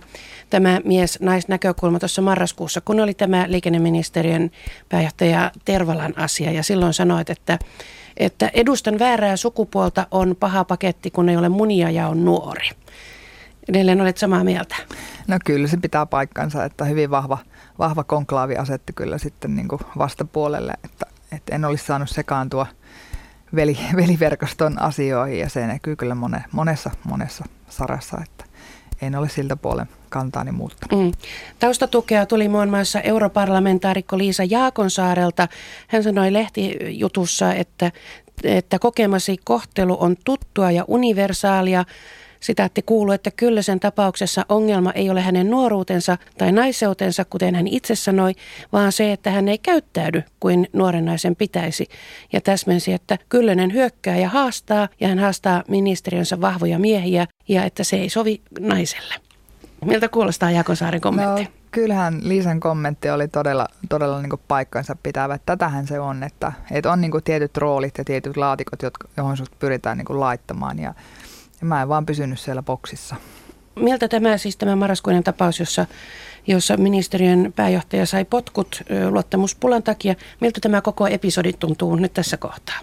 tämä 0.50 0.80
mies-naisnäkökulma 0.84 1.98
tuossa 1.98 2.22
marraskuussa, 2.22 2.80
kun 2.80 3.00
oli 3.00 3.14
tämä 3.14 3.44
liikenneministeriön 3.48 4.50
pääjohtaja 4.88 5.50
Tervalan 5.64 6.14
asia 6.16 6.52
ja 6.52 6.62
silloin 6.62 6.94
sanoit, 6.94 7.30
että 7.30 7.58
että 8.18 8.50
edustan 8.54 8.98
väärää 8.98 9.36
sukupuolta 9.36 10.06
on 10.10 10.36
paha 10.40 10.64
paketti, 10.64 11.10
kun 11.10 11.28
ei 11.28 11.36
ole 11.36 11.48
munia 11.48 11.90
ja 11.90 12.08
on 12.08 12.24
nuori. 12.24 12.70
Edelleen 13.68 14.00
olet 14.00 14.18
samaa 14.18 14.44
mieltä. 14.44 14.76
No 15.28 15.38
kyllä 15.44 15.68
se 15.68 15.76
pitää 15.76 16.06
paikkansa, 16.06 16.64
että 16.64 16.84
hyvin 16.84 17.10
vahva, 17.10 17.38
vahva 17.78 18.04
konklaavi 18.04 18.56
asetti 18.56 18.92
kyllä 18.92 19.18
sitten 19.18 19.56
niin 19.56 19.68
kuin 19.68 19.80
vastapuolelle, 19.98 20.72
että, 20.84 21.06
että 21.32 21.54
en 21.54 21.64
olisi 21.64 21.86
saanut 21.86 22.10
sekaantua 22.10 22.66
veli, 23.54 23.78
veliverkoston 23.96 24.82
asioihin 24.82 25.38
ja 25.38 25.48
se 25.48 25.66
näkyy 25.66 25.96
kyllä 25.96 26.14
mone, 26.14 26.44
monessa, 26.52 26.90
monessa 27.04 27.44
sarassa, 27.68 28.18
että 28.22 28.44
en 29.02 29.14
ole 29.14 29.28
siltä 29.28 29.56
puolen 29.56 29.88
kantaani 30.08 30.52
muuttanut. 30.52 31.04
Mm. 31.04 31.12
Taustatukea 31.58 32.26
tuli 32.26 32.48
muun 32.48 32.68
muassa 32.68 33.00
europarlamentaarikko 33.00 34.18
Liisa 34.18 34.44
Jaakonsaarelta. 34.44 35.48
Hän 35.88 36.02
sanoi 36.02 36.32
lehtijutussa, 36.32 37.54
että, 37.54 37.92
että 38.44 38.78
kokemasi 38.78 39.36
kohtelu 39.44 39.96
on 40.00 40.16
tuttua 40.24 40.70
ja 40.70 40.84
universaalia. 40.88 41.84
Sitaatti 42.40 42.82
kuuluu, 42.82 43.12
että 43.12 43.30
kyllä 43.30 43.62
sen 43.62 43.80
tapauksessa 43.80 44.46
ongelma 44.48 44.92
ei 44.92 45.10
ole 45.10 45.20
hänen 45.20 45.50
nuoruutensa 45.50 46.18
tai 46.38 46.52
naiseutensa, 46.52 47.24
kuten 47.24 47.54
hän 47.54 47.66
itse 47.66 47.94
sanoi, 47.94 48.32
vaan 48.72 48.92
se, 48.92 49.12
että 49.12 49.30
hän 49.30 49.48
ei 49.48 49.58
käyttäydy 49.58 50.22
kuin 50.40 50.68
nuoren 50.72 51.04
naisen 51.04 51.36
pitäisi. 51.36 51.88
Ja 52.32 52.40
täsmensi, 52.40 52.92
että 52.92 53.18
Kyllönen 53.28 53.72
hyökkää 53.72 54.16
ja 54.16 54.28
haastaa, 54.28 54.88
ja 55.00 55.08
hän 55.08 55.18
haastaa 55.18 55.62
ministeriönsä 55.68 56.40
vahvoja 56.40 56.78
miehiä, 56.78 57.26
ja 57.48 57.64
että 57.64 57.84
se 57.84 57.96
ei 57.96 58.08
sovi 58.08 58.42
naiselle. 58.60 59.14
Miltä 59.84 60.08
kuulostaa 60.08 60.50
Jakosaaren 60.50 61.00
kommentti? 61.00 61.44
No, 61.44 61.50
kyllähän 61.70 62.20
Liisan 62.22 62.60
kommentti 62.60 63.10
oli 63.10 63.28
todella, 63.28 63.66
todella 63.88 64.22
niin 64.22 64.40
paikkansa 64.48 64.96
pitävä. 65.02 65.38
Tätähän 65.46 65.86
se 65.86 66.00
on, 66.00 66.22
että, 66.22 66.52
että 66.70 66.92
on 66.92 67.00
niin 67.00 67.12
tietyt 67.24 67.56
roolit 67.56 67.98
ja 67.98 68.04
tietyt 68.04 68.36
laatikot, 68.36 68.82
jotka, 68.82 69.08
johon 69.16 69.36
sinut 69.36 69.58
pyritään 69.58 69.98
niin 69.98 70.20
laittamaan. 70.20 70.78
Ja, 70.78 70.94
ja 71.60 71.66
mä 71.66 71.82
en 71.82 71.88
vaan 71.88 72.06
pysynyt 72.06 72.40
siellä 72.40 72.62
boksissa. 72.62 73.16
Miltä 73.76 74.08
tämä 74.08 74.38
siis 74.38 74.56
tämä 74.56 74.76
marraskuinen 74.76 75.24
tapaus, 75.24 75.60
jossa, 75.60 75.86
jossa 76.46 76.76
ministeriön 76.76 77.52
pääjohtaja 77.56 78.06
sai 78.06 78.24
potkut 78.24 78.82
luottamuspulan 79.10 79.82
takia, 79.82 80.14
miltä 80.40 80.60
tämä 80.60 80.80
koko 80.80 81.06
episodi 81.06 81.52
tuntuu 81.52 81.96
nyt 81.96 82.14
tässä 82.14 82.36
kohtaa? 82.36 82.78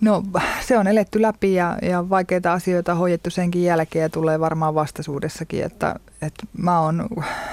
No 0.00 0.22
se 0.60 0.78
on 0.78 0.86
eletty 0.86 1.22
läpi 1.22 1.54
ja, 1.54 1.78
ja 1.82 2.10
vaikeita 2.10 2.52
asioita 2.52 2.94
hoidettu 2.94 3.30
senkin 3.30 3.64
jälkeen 3.64 4.02
ja 4.02 4.08
tulee 4.08 4.40
varmaan 4.40 4.74
vastaisuudessakin. 4.74 5.64
Että, 5.64 5.94
että 6.22 6.46
mä 6.58 6.80
oon 6.80 7.08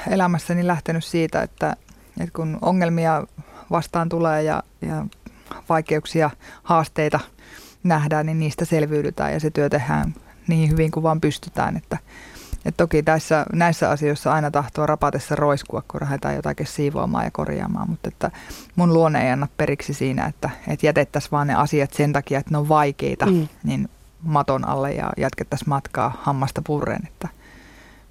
elämässäni 0.10 0.68
lähtenyt 0.68 1.06
siitä, 1.06 1.42
että, 1.42 1.76
että 2.20 2.34
kun 2.36 2.58
ongelmia 2.62 3.28
vastaan 3.72 4.10
tulee 4.10 4.44
ja, 4.44 4.64
ja 4.82 5.06
vaikeuksia, 5.70 6.30
haasteita 6.64 7.20
nähdään, 7.84 8.26
niin 8.26 8.40
niistä 8.40 8.66
selviydytään 8.66 9.34
ja 9.34 9.40
se 9.40 9.50
työ 9.50 9.70
tehdään 9.70 10.14
niin 10.48 10.72
hyvin 10.72 10.92
kuin 10.92 11.04
vaan 11.04 11.22
pystytään. 11.22 11.78
Että, 11.78 11.98
et 12.66 12.78
toki 12.78 13.04
tässä, 13.04 13.46
näissä 13.54 13.90
asioissa 13.90 14.34
aina 14.34 14.52
tahtoo 14.52 14.86
rapatessa 14.86 15.36
roiskua, 15.36 15.84
kun 15.88 16.00
lähdetään 16.04 16.36
jotakin 16.36 16.68
siivoamaan 16.68 17.26
ja 17.26 17.32
korjaamaan, 17.32 17.90
mutta 17.90 18.08
että 18.08 18.32
mun 18.76 18.94
luonne 18.94 19.26
ei 19.26 19.32
anna 19.32 19.48
periksi 19.58 19.94
siinä, 19.94 20.26
että, 20.26 20.50
että 20.68 20.86
jätettäisiin 20.86 21.32
vaan 21.32 21.48
ne 21.48 21.56
asiat 21.56 21.94
sen 21.94 22.14
takia, 22.14 22.40
että 22.40 22.52
ne 22.52 22.58
on 22.58 22.70
vaikeita, 22.70 23.26
mm. 23.26 23.48
niin 23.64 23.90
maton 24.22 24.68
alle 24.68 24.92
ja 24.92 25.10
jatkettaisiin 25.18 25.70
matkaa 25.70 26.18
hammasta 26.22 26.62
purreen, 26.62 27.08
että 27.08 27.28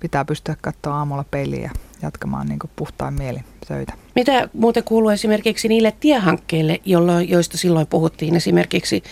pitää 0.01 0.25
pystyä 0.25 0.57
katsoa 0.61 0.97
aamulla 0.97 1.25
peiliä 1.31 1.63
ja 1.63 1.71
jatkamaan 2.03 2.47
niin 2.47 2.59
puhtaan 2.77 3.15
mielin 3.15 3.45
töitä. 3.69 3.93
Mitä 4.15 4.49
muuten 4.53 4.85
kuuluu 4.85 5.11
esimerkiksi 5.11 5.69
niille 5.69 5.93
tiehankkeille, 6.01 6.81
jolloin, 6.85 7.29
joista 7.29 7.59
silloin 7.59 7.87
puhuttiin, 7.87 8.37
esimerkiksi 8.37 9.03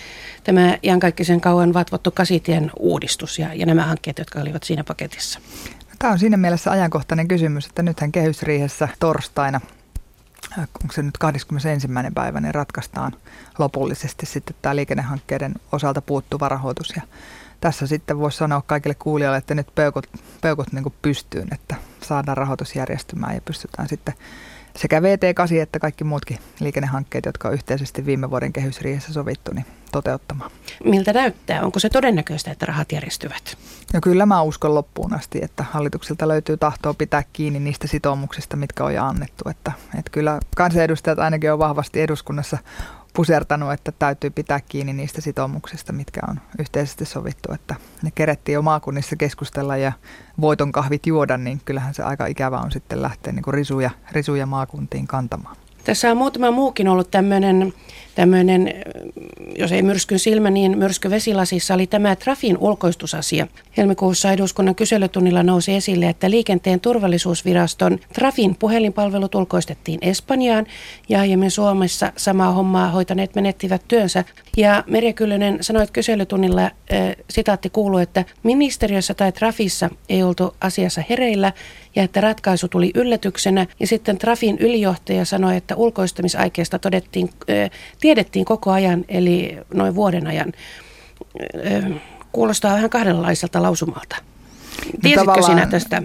tämä 0.45 0.79
iankaikkisen 0.83 1.41
kauan 1.41 1.75
vatvottu 1.75 2.11
kasitien 2.11 2.71
uudistus 2.79 3.39
ja, 3.39 3.55
ja 3.55 3.67
nämä 3.67 3.83
hankkeet, 3.83 4.19
jotka 4.19 4.41
olivat 4.41 4.63
siinä 4.63 4.85
paketissa? 4.85 5.41
Tämä 5.99 6.13
on 6.13 6.19
siinä 6.19 6.37
mielessä 6.37 6.71
ajankohtainen 6.71 7.29
kysymys, 7.29 7.67
että 7.67 7.83
nythän 7.83 8.13
kehysriihessä 8.13 8.89
torstaina 9.01 9.61
onko 10.59 10.93
se 10.93 11.03
nyt 11.03 11.19
21. 11.19 11.89
päivä, 12.15 12.41
niin 12.41 12.55
ratkaistaan 12.55 13.13
lopullisesti 13.59 14.27
sitten 14.27 14.57
tämä 14.63 14.77
liikennehankkeiden 14.77 15.55
osalta 15.73 16.03
puuttuva 16.03 16.49
rahoitus. 16.49 16.93
Ja 16.97 17.03
tässä 17.65 17.87
sitten 17.87 18.19
voisi 18.19 18.39
sanoa 18.39 18.63
kaikille 18.67 18.95
kuulijoille, 18.95 19.39
että 19.39 19.55
nyt 19.55 19.75
peukut, 19.75 20.07
peukut 20.41 20.73
niin 20.73 20.95
pystyyn, 21.03 21.49
että 21.53 21.77
saadaan 22.03 22.37
rahoitus 22.37 22.77
järjestymään 22.77 23.35
ja 23.35 23.41
pystytään 23.41 23.89
sitten 23.89 24.15
sekä 24.77 25.01
VT8 25.01 25.61
että 25.63 25.79
kaikki 25.79 26.05
muutkin 26.05 26.39
liikennehankkeet, 26.61 27.27
jotka 27.27 27.49
on 27.49 27.55
yhteisesti 27.55 28.07
viime 28.07 28.31
vuoden 28.31 28.53
kehysriihessä 28.53 29.13
sovittu, 29.13 29.51
niin 29.55 29.67
toteuttamaan. 29.93 30.51
Miltä 30.85 31.13
näyttää? 31.13 31.63
Onko 31.63 31.79
se 31.79 31.89
todennäköistä, 31.89 32.51
että 32.51 32.67
rahat 32.67 32.93
järjestyvät? 32.93 33.59
No 33.95 34.01
kyllä 34.01 34.27
mä 34.27 34.43
uskon 34.43 34.75
loppuun 34.75 35.15
asti, 35.15 35.39
että 35.43 35.65
hallitukselta 35.73 36.29
löytyy 36.29 36.57
tahtoa 36.57 36.95
pitää 36.95 37.23
kiinni 37.33 37.61
niistä 37.61 37.87
sitoumuksista, 37.87 38.57
mitkä 38.57 38.85
on 38.85 38.95
jo 38.95 39.05
annettu. 39.05 39.49
Että, 39.51 39.73
että 39.99 40.11
kyllä 40.11 40.41
kansanedustajat 40.57 41.19
ainakin 41.19 41.53
on 41.53 41.59
vahvasti 41.59 42.01
eduskunnassa 42.01 42.59
pusertanut, 43.15 43.73
että 43.73 43.93
täytyy 43.93 44.31
pitää 44.31 44.61
kiinni 44.61 44.93
niistä 44.93 45.21
sitoumuksista, 45.21 45.93
mitkä 45.93 46.21
on 46.29 46.41
yhteisesti 46.59 47.05
sovittu. 47.05 47.53
Että 47.53 47.75
ne 48.03 48.11
kerettiin 48.11 48.55
jo 48.55 48.63
maakunnissa 48.63 49.17
keskustella 49.17 49.77
ja 49.77 49.93
voiton 50.41 50.73
kahvit 50.73 51.07
juoda, 51.07 51.37
niin 51.37 51.61
kyllähän 51.65 51.95
se 51.95 52.03
aika 52.03 52.27
ikävä 52.27 52.59
on 52.59 52.73
sitten 52.73 53.03
lähteä 53.03 53.33
niin 53.33 53.43
kuin 53.43 53.55
risuja, 53.55 53.91
risuja 54.13 54.47
maakuntiin 54.47 55.07
kantamaan. 55.07 55.57
Tässä 55.85 56.11
on 56.11 56.17
muutama 56.17 56.51
muukin 56.51 56.89
ollut 56.89 57.11
tämmöinen, 57.11 57.73
tämmöinen, 58.15 58.75
jos 59.59 59.73
ei 59.73 59.83
myrskyn 59.83 60.19
silmä, 60.19 60.51
niin 60.51 60.79
myrsky 60.79 61.11
vesilasissa 61.11 61.75
oli 61.75 61.87
tämä 61.87 62.17
Trafin 62.17 62.59
ulkoistusasia. 62.59 63.47
Helmikuussa 63.77 64.33
eduskunnan 64.33 64.75
kyselytunnilla 64.75 65.43
nousi 65.43 65.75
esille, 65.75 66.09
että 66.09 66.31
liikenteen 66.31 66.81
turvallisuusviraston 66.81 67.99
Trafin 68.13 68.55
puhelinpalvelut 68.55 69.35
ulkoistettiin 69.35 69.99
Espanjaan 70.03 70.67
ja 71.09 71.21
aiemmin 71.21 71.51
Suomessa 71.51 72.13
samaa 72.17 72.53
hommaa 72.53 72.91
hoitaneet 72.91 73.35
menettivät 73.35 73.83
työnsä. 73.89 74.25
Ja 74.57 74.85
Merja 74.87 75.13
Kyllönen 75.13 75.59
sanoit 75.61 75.91
kyselytunnilla, 75.91 76.63
äh, 76.63 76.71
sitaatti 77.31 77.71
kuuluu, 77.71 77.99
että 77.99 78.25
ministeriössä 78.43 79.15
tai 79.15 79.33
Trafissa 79.33 79.91
ei 80.09 80.23
oltu 80.23 80.55
asiassa 80.61 81.03
hereillä 81.11 81.53
ja 81.97 82.03
että 82.03 82.21
ratkaisu 82.21 82.69
tuli 82.69 82.91
yllätyksenä. 82.95 83.67
Ja 83.81 83.87
sitten 83.87 84.19
Trafin 84.19 84.59
ylijohtaja 84.59 85.25
sanoi, 85.25 85.57
että 85.57 85.77
ulkoistamisaikeesta 85.77 86.79
todettiin, 86.79 87.31
äh, 87.51 87.71
tiedettiin 88.01 88.45
koko 88.45 88.71
ajan, 88.71 89.05
eli 89.09 89.59
noin 89.75 89.95
vuoden 89.95 90.27
ajan. 90.27 90.53
Äh, 91.67 92.01
kuulostaa 92.33 92.75
vähän 92.75 92.91
kahdenlaiselta 92.91 93.63
lausumalta. 93.63 94.17
Tiesitkö 95.03 95.37
no 95.37 95.43
sinä 95.43 95.67
tästä? 95.67 96.03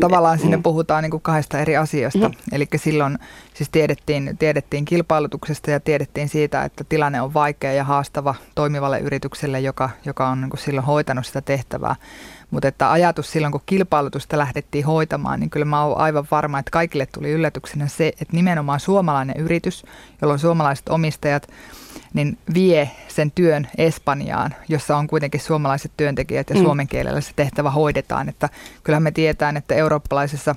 Tavallaan 0.00 0.38
sinne 0.38 0.56
mm. 0.56 0.62
puhutaan 0.62 1.02
niin 1.02 1.10
kuin 1.10 1.22
kahdesta 1.22 1.58
eri 1.58 1.76
asiasta. 1.76 2.28
Mm. 2.28 2.34
Eli 2.52 2.66
silloin 2.76 3.18
siis 3.54 3.68
tiedettiin, 3.68 4.36
tiedettiin 4.38 4.84
kilpailutuksesta 4.84 5.70
ja 5.70 5.80
tiedettiin 5.80 6.28
siitä, 6.28 6.64
että 6.64 6.84
tilanne 6.88 7.20
on 7.20 7.34
vaikea 7.34 7.72
ja 7.72 7.84
haastava 7.84 8.34
toimivalle 8.54 8.98
yritykselle, 8.98 9.60
joka, 9.60 9.90
joka 10.04 10.28
on 10.28 10.40
niin 10.40 10.50
kuin 10.50 10.60
silloin 10.60 10.86
hoitanut 10.86 11.26
sitä 11.26 11.40
tehtävää. 11.40 11.96
Mutta 12.50 12.68
että 12.68 12.90
ajatus 12.90 13.32
silloin, 13.32 13.52
kun 13.52 13.62
kilpailutusta 13.66 14.38
lähdettiin 14.38 14.84
hoitamaan, 14.84 15.40
niin 15.40 15.50
kyllä 15.50 15.66
mä 15.66 15.84
oon 15.84 15.98
aivan 15.98 16.26
varma, 16.30 16.58
että 16.58 16.70
kaikille 16.70 17.06
tuli 17.06 17.30
yllätyksenä 17.30 17.88
se, 17.88 18.08
että 18.08 18.36
nimenomaan 18.36 18.80
suomalainen 18.80 19.36
yritys, 19.36 19.84
jolla 20.22 20.32
on 20.32 20.38
suomalaiset 20.38 20.88
omistajat, 20.88 21.48
niin 22.14 22.38
vie 22.54 22.90
sen 23.08 23.30
työn 23.30 23.68
Espanjaan, 23.78 24.54
jossa 24.68 24.96
on 24.96 25.06
kuitenkin 25.06 25.40
suomalaiset 25.40 25.92
työntekijät 25.96 26.50
ja 26.50 26.56
mm. 26.56 26.62
suomen 26.62 26.88
kielellä 26.88 27.20
se 27.20 27.32
tehtävä 27.36 27.70
hoidetaan. 27.70 28.28
Että 28.28 28.48
kyllähän 28.84 29.02
me 29.02 29.10
tietään, 29.10 29.56
että 29.56 29.74
eurooppalaisessa 29.74 30.54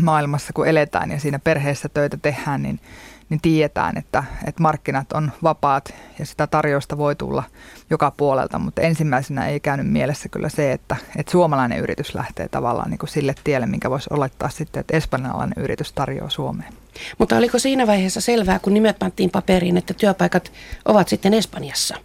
maailmassa, 0.00 0.52
kun 0.52 0.68
eletään 0.68 1.10
ja 1.10 1.20
siinä 1.20 1.38
perheessä 1.38 1.88
töitä 1.88 2.16
tehdään, 2.16 2.62
niin 2.62 2.80
niin 3.28 3.40
tiedetään, 3.40 3.98
että, 3.98 4.24
että 4.46 4.62
markkinat 4.62 5.12
on 5.12 5.32
vapaat 5.42 5.94
ja 6.18 6.26
sitä 6.26 6.46
tarjousta 6.46 6.98
voi 6.98 7.16
tulla 7.16 7.42
joka 7.90 8.10
puolelta, 8.10 8.58
mutta 8.58 8.82
ensimmäisenä 8.82 9.46
ei 9.46 9.60
käynyt 9.60 9.86
mielessä 9.86 10.28
kyllä 10.28 10.48
se, 10.48 10.72
että, 10.72 10.96
että 11.16 11.32
suomalainen 11.32 11.78
yritys 11.78 12.14
lähtee 12.14 12.48
tavallaan 12.48 12.90
niin 12.90 12.98
kuin 12.98 13.10
sille 13.10 13.34
tielle, 13.44 13.66
minkä 13.66 13.90
voisi 13.90 14.10
olettaa 14.12 14.48
sitten, 14.48 14.80
että 14.80 14.96
espanjalainen 14.96 15.64
yritys 15.64 15.92
tarjoaa 15.92 16.30
Suomeen. 16.30 16.72
Mutta 17.18 17.36
oliko 17.36 17.58
siinä 17.58 17.86
vaiheessa 17.86 18.20
selvää, 18.20 18.58
kun 18.58 18.74
nimet 18.74 18.98
pantiin 18.98 19.30
paperiin, 19.30 19.76
että 19.76 19.94
työpaikat 19.94 20.52
ovat 20.84 21.08
sitten 21.08 21.34
Espanjassa? 21.34 21.96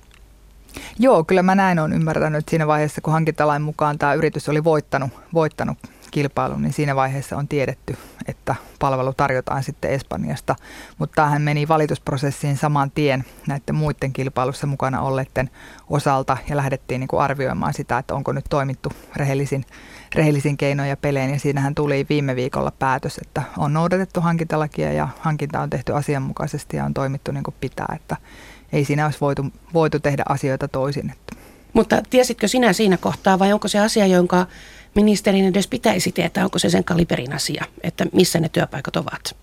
Joo, 1.00 1.24
kyllä 1.24 1.44
mä 1.44 1.56
näin 1.56 1.80
on 1.80 1.94
ymmärtänyt 1.94 2.50
siinä 2.50 2.68
vaiheessa, 2.68 3.02
kun 3.02 3.14
hankintalain 3.14 3.62
mukaan 3.62 3.98
tämä 3.98 4.14
yritys 4.14 4.50
oli 4.50 4.64
voittanut, 4.64 5.12
voittanut 5.34 5.78
kilpailu, 6.12 6.58
niin 6.58 6.74
siinä 6.74 6.96
vaiheessa 6.96 7.38
on 7.38 7.48
tiedetty, 7.48 7.98
että 8.28 8.56
palvelu 8.80 9.14
tarjotaan 9.14 9.64
sitten 9.64 9.92
Espanjasta. 9.92 10.56
Mutta 10.98 11.16
tämähän 11.16 11.42
meni 11.42 11.68
valitusprosessiin 11.68 12.58
saman 12.58 12.92
tien 12.92 13.26
näiden 13.48 13.76
muiden 13.76 14.14
kilpailussa 14.14 14.68
mukana 14.68 15.02
olleiden 15.02 15.50
osalta 15.90 16.38
ja 16.50 16.58
lähdettiin 16.58 17.00
niin 17.00 17.08
kuin 17.08 17.22
arvioimaan 17.22 17.74
sitä, 17.74 17.98
että 17.98 18.16
onko 18.16 18.32
nyt 18.32 18.46
toimittu 18.50 18.92
rehellisin, 19.16 19.66
rehellisin 20.16 20.58
keinoin 20.58 20.90
ja 20.90 20.98
peleen. 20.98 21.30
Ja 21.30 21.40
siinähän 21.40 21.76
tuli 21.76 22.06
viime 22.10 22.36
viikolla 22.36 22.72
päätös, 22.72 23.18
että 23.18 23.44
on 23.58 23.74
noudatettu 23.74 24.22
hankintalakia 24.22 24.94
ja 24.94 25.08
hankinta 25.20 25.62
on 25.62 25.70
tehty 25.70 25.94
asianmukaisesti 25.96 26.78
ja 26.78 26.86
on 26.86 26.94
toimittu 26.94 27.32
niin 27.32 27.44
kuin 27.44 27.56
pitää, 27.60 27.94
että 27.96 28.18
ei 28.72 28.86
siinä 28.86 29.06
olisi 29.06 29.22
voitu, 29.22 29.46
voitu 29.74 30.00
tehdä 30.00 30.24
asioita 30.30 30.68
toisin. 30.68 31.14
Mutta 31.74 32.02
tiesitkö 32.10 32.48
sinä 32.48 32.74
siinä 32.74 32.98
kohtaa 32.98 33.40
vai 33.40 33.54
onko 33.54 33.68
se 33.68 33.80
asia, 33.80 34.06
jonka 34.06 34.48
ministerin 34.96 35.46
edes 35.46 35.68
pitäisi 35.68 36.12
tietää, 36.12 36.44
onko 36.44 36.60
se 36.60 36.70
sen 36.70 36.84
kaliberin 36.84 37.34
asia, 37.34 37.66
että 37.84 38.06
missä 38.14 38.40
ne 38.40 38.50
työpaikat 38.50 38.96
ovat? 38.96 39.36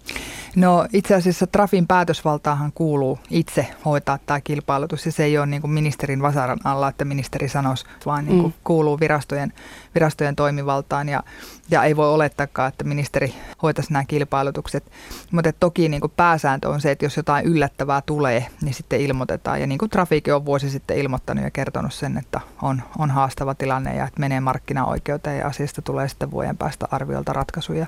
No 0.57 0.87
itse 0.93 1.15
asiassa 1.15 1.47
Trafin 1.47 1.87
päätösvaltaahan 1.87 2.73
kuuluu 2.73 3.19
itse 3.31 3.67
hoitaa 3.85 4.19
tämä 4.27 4.41
kilpailutus 4.41 5.07
ja 5.07 5.13
se 5.13 5.25
ei 5.25 5.39
ole 5.39 5.47
niin 5.47 5.61
kuin 5.61 5.71
ministerin 5.71 6.23
vasaran 6.23 6.59
alla, 6.65 6.89
että 6.89 7.05
ministeri 7.05 7.49
sanoisi, 7.49 7.85
vaan 8.07 8.25
niin 8.25 8.41
kuin 8.41 8.53
mm. 8.53 8.61
kuuluu 8.65 9.01
virastojen, 9.01 9.53
virastojen 9.97 10.37
toimivaltaan 10.37 11.09
ja, 11.09 11.23
ja 11.71 11.85
ei 11.85 11.97
voi 11.97 12.09
olettaakaan, 12.09 12.69
että 12.69 12.85
ministeri 12.85 13.35
hoitaisi 13.63 13.93
nämä 13.93 14.05
kilpailutukset. 14.05 14.85
Mutta 15.31 15.53
toki 15.53 15.89
niin 15.89 16.01
kuin 16.01 16.13
pääsääntö 16.17 16.69
on 16.69 16.81
se, 16.81 16.91
että 16.91 17.05
jos 17.05 17.17
jotain 17.17 17.47
yllättävää 17.47 18.03
tulee, 18.07 18.47
niin 18.63 18.75
sitten 18.75 19.01
ilmoitetaan 19.01 19.61
ja 19.61 19.67
niin 19.67 19.79
kuin 19.79 19.91
Trafikin 19.91 20.35
on 20.35 20.45
vuosi 20.45 20.71
sitten 20.71 20.99
ilmoittanut 20.99 21.45
ja 21.45 21.51
kertonut 21.51 21.95
sen, 21.95 22.19
että 22.19 22.41
on, 22.63 22.83
on 22.99 23.11
haastava 23.11 23.55
tilanne 23.55 23.97
ja 23.97 24.07
että 24.07 24.21
menee 24.21 24.41
markkinaoikeuteen 24.41 25.39
ja 25.39 25.47
asiasta 25.47 25.83
tulee 25.83 26.09
sitten 26.09 26.31
vuoden 26.31 26.57
päästä 26.57 26.89
arviolta 26.91 27.33
ratkaisuja. 27.33 27.87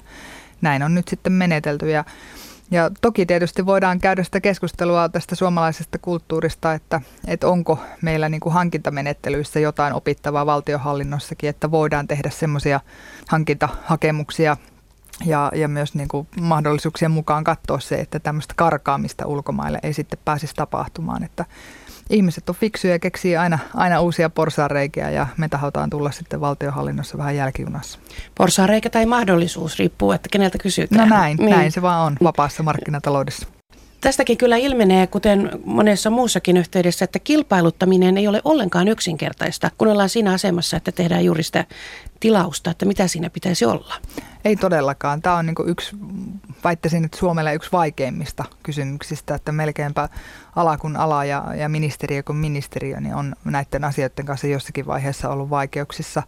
Näin 0.60 0.82
on 0.82 0.94
nyt 0.94 1.08
sitten 1.08 1.32
menetelty 1.32 1.90
ja 1.90 2.04
ja 2.70 2.90
toki 3.00 3.26
tietysti 3.26 3.66
voidaan 3.66 4.00
käydä 4.00 4.24
sitä 4.24 4.40
keskustelua 4.40 5.08
tästä 5.08 5.34
suomalaisesta 5.34 5.98
kulttuurista, 5.98 6.74
että, 6.74 7.00
että 7.26 7.48
onko 7.48 7.78
meillä 8.02 8.28
niin 8.28 8.40
kuin 8.40 8.52
hankintamenettelyissä 8.52 9.60
jotain 9.60 9.94
opittavaa 9.94 10.46
valtiohallinnossakin, 10.46 11.50
että 11.50 11.70
voidaan 11.70 12.08
tehdä 12.08 12.30
semmoisia 12.30 12.80
hankintahakemuksia 13.28 14.56
ja, 15.24 15.52
ja 15.54 15.68
myös 15.68 15.94
niin 15.94 16.08
kuin 16.08 16.28
mahdollisuuksien 16.40 17.10
mukaan 17.10 17.44
katsoa 17.44 17.80
se, 17.80 17.94
että 17.94 18.18
tämmöistä 18.18 18.54
karkaamista 18.56 19.26
ulkomaille 19.26 19.78
ei 19.82 19.92
sitten 19.92 20.18
pääsisi 20.24 20.54
tapahtumaan. 20.54 21.22
Että 21.22 21.44
ihmiset 22.10 22.48
on 22.48 22.54
fiksuja 22.54 22.92
ja 22.92 22.98
keksii 22.98 23.36
aina, 23.36 23.58
aina 23.74 24.00
uusia 24.00 24.30
porsaanreikiä 24.30 25.10
ja 25.10 25.26
me 25.36 25.48
tahotaan 25.48 25.90
tulla 25.90 26.10
sitten 26.10 26.40
valtiohallinnossa 26.40 27.18
vähän 27.18 27.36
jälkijunassa. 27.36 27.98
Porsaanreikä 28.34 28.90
tai 28.90 29.06
mahdollisuus 29.06 29.78
riippuu, 29.78 30.12
että 30.12 30.28
keneltä 30.32 30.58
kysytään. 30.58 31.08
No 31.08 31.16
näin, 31.16 31.36
niin. 31.36 31.50
näin 31.50 31.72
se 31.72 31.82
vaan 31.82 32.06
on 32.06 32.16
vapaassa 32.22 32.62
markkinataloudessa. 32.62 33.46
Tästäkin 34.00 34.38
kyllä 34.38 34.56
ilmenee, 34.56 35.06
kuten 35.06 35.50
monessa 35.64 36.10
muussakin 36.10 36.56
yhteydessä, 36.56 37.04
että 37.04 37.18
kilpailuttaminen 37.18 38.18
ei 38.18 38.28
ole 38.28 38.40
ollenkaan 38.44 38.88
yksinkertaista, 38.88 39.70
kun 39.78 39.88
ollaan 39.88 40.08
siinä 40.08 40.32
asemassa, 40.32 40.76
että 40.76 40.92
tehdään 40.92 41.24
juuri 41.24 41.42
sitä 41.42 41.64
tilausta, 42.20 42.70
että 42.70 42.86
mitä 42.86 43.08
siinä 43.08 43.30
pitäisi 43.30 43.64
olla. 43.64 43.94
Ei 44.44 44.56
todellakaan. 44.56 45.22
Tämä 45.22 45.36
on 45.36 45.46
niin 45.46 45.56
yksi, 45.66 45.96
väittäisin, 46.68 47.04
että 47.04 47.16
Suomelle 47.16 47.54
yksi 47.54 47.72
vaikeimmista 47.72 48.44
kysymyksistä, 48.62 49.34
että 49.34 49.52
melkeinpä 49.52 50.08
ala 50.56 50.78
kun 50.78 50.96
ala 50.96 51.24
ja, 51.24 51.44
ja 51.54 51.68
ministeriö 51.68 52.22
kun 52.22 52.36
ministeriö 52.36 53.00
niin 53.00 53.14
on 53.14 53.34
näiden 53.44 53.84
asioiden 53.84 54.26
kanssa 54.26 54.46
jossakin 54.46 54.86
vaiheessa 54.86 55.30
ollut 55.30 55.50
vaikeuksissa. 55.50 56.22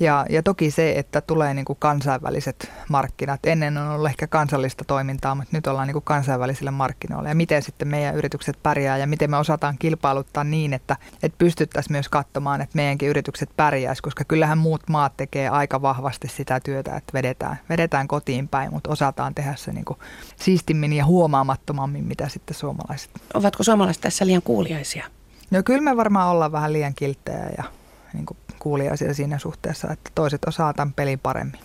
Ja, 0.00 0.26
ja 0.30 0.42
toki 0.42 0.70
se, 0.70 0.98
että 0.98 1.20
tulee 1.20 1.54
niin 1.54 1.64
kuin 1.64 1.76
kansainväliset 1.80 2.72
markkinat. 2.88 3.46
Ennen 3.46 3.78
on 3.78 3.88
ollut 3.88 4.08
ehkä 4.08 4.26
kansallista 4.26 4.84
toimintaa, 4.84 5.34
mutta 5.34 5.56
nyt 5.56 5.66
ollaan 5.66 5.86
niin 5.86 5.92
kuin 5.92 6.04
kansainvälisillä 6.04 6.70
markkinoilla. 6.70 7.28
Ja 7.28 7.34
miten 7.34 7.62
sitten 7.62 7.88
meidän 7.88 8.14
yritykset 8.14 8.58
pärjää 8.62 8.98
ja 8.98 9.06
miten 9.06 9.30
me 9.30 9.36
osataan 9.36 9.76
kilpailuttaa 9.78 10.44
niin, 10.44 10.72
että, 10.72 10.96
että 11.22 11.38
pystyttäisiin 11.38 11.92
myös 11.92 12.08
katsomaan, 12.08 12.60
että 12.60 12.76
meidänkin 12.76 13.08
yritykset 13.08 13.50
pärjäisi, 13.56 14.02
koska 14.02 14.24
kyllähän 14.24 14.58
muut 14.58 14.82
maat 14.88 15.16
tekee 15.16 15.48
aika 15.48 15.82
vahvasti 15.82 16.28
sitä 16.28 16.60
työtä, 16.60 16.96
että 16.96 17.12
vedetään, 17.12 17.58
vedetään 17.68 18.08
kotiin 18.08 18.48
päin, 18.48 18.72
mutta 18.72 18.90
osataan 18.90 19.34
tehdä 19.34 19.54
se 19.56 19.72
niin 19.72 19.84
kuin 19.84 19.98
siistimmin 20.36 20.92
ja 20.92 21.04
huomaamattomammin, 21.04 22.04
mitä 22.04 22.28
sitten 22.28 22.56
suomalaiset. 22.56 23.10
Ovatko 23.34 23.62
suomalaiset 23.62 24.02
tässä 24.02 24.26
liian 24.26 24.42
kuuliaisia? 24.42 25.06
No 25.50 25.62
kyllä 25.62 25.80
me 25.80 25.96
varmaan 25.96 26.28
ollaan 26.28 26.52
vähän 26.52 26.72
liian 26.72 26.94
kilttejä 26.94 27.50
ja 27.58 27.64
niin 28.12 28.26
kuin 28.26 28.36
kuuliaisia 28.60 29.14
siinä 29.14 29.38
suhteessa, 29.38 29.92
että 29.92 30.10
toiset 30.14 30.44
osaa 30.46 30.74
tämän 30.74 30.92
pelin 30.92 31.18
paremmin. 31.18 31.60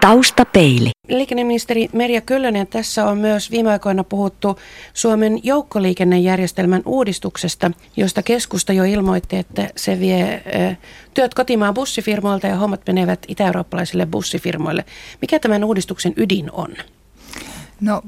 Taustapeili. 0.00 0.90
Liikenneministeri 1.08 1.88
Merja 1.92 2.20
Kyllönen, 2.20 2.66
tässä 2.66 3.04
on 3.04 3.18
myös 3.18 3.50
viime 3.50 3.70
aikoina 3.70 4.04
puhuttu 4.04 4.58
Suomen 4.94 5.40
joukkoliikennejärjestelmän 5.42 6.82
uudistuksesta, 6.84 7.70
josta 7.96 8.22
keskusta 8.22 8.72
jo 8.72 8.84
ilmoitti, 8.84 9.36
että 9.36 9.68
se 9.76 10.00
vie 10.00 10.42
työt 11.14 11.34
kotimaan 11.34 11.74
bussifirmoilta 11.74 12.46
ja 12.46 12.56
hommat 12.56 12.80
menevät 12.86 13.18
itä-eurooppalaisille 13.28 14.06
bussifirmoille. 14.06 14.84
Mikä 15.20 15.38
tämän 15.38 15.64
uudistuksen 15.64 16.12
ydin 16.16 16.50
on? 16.52 16.76
No 17.80 18.02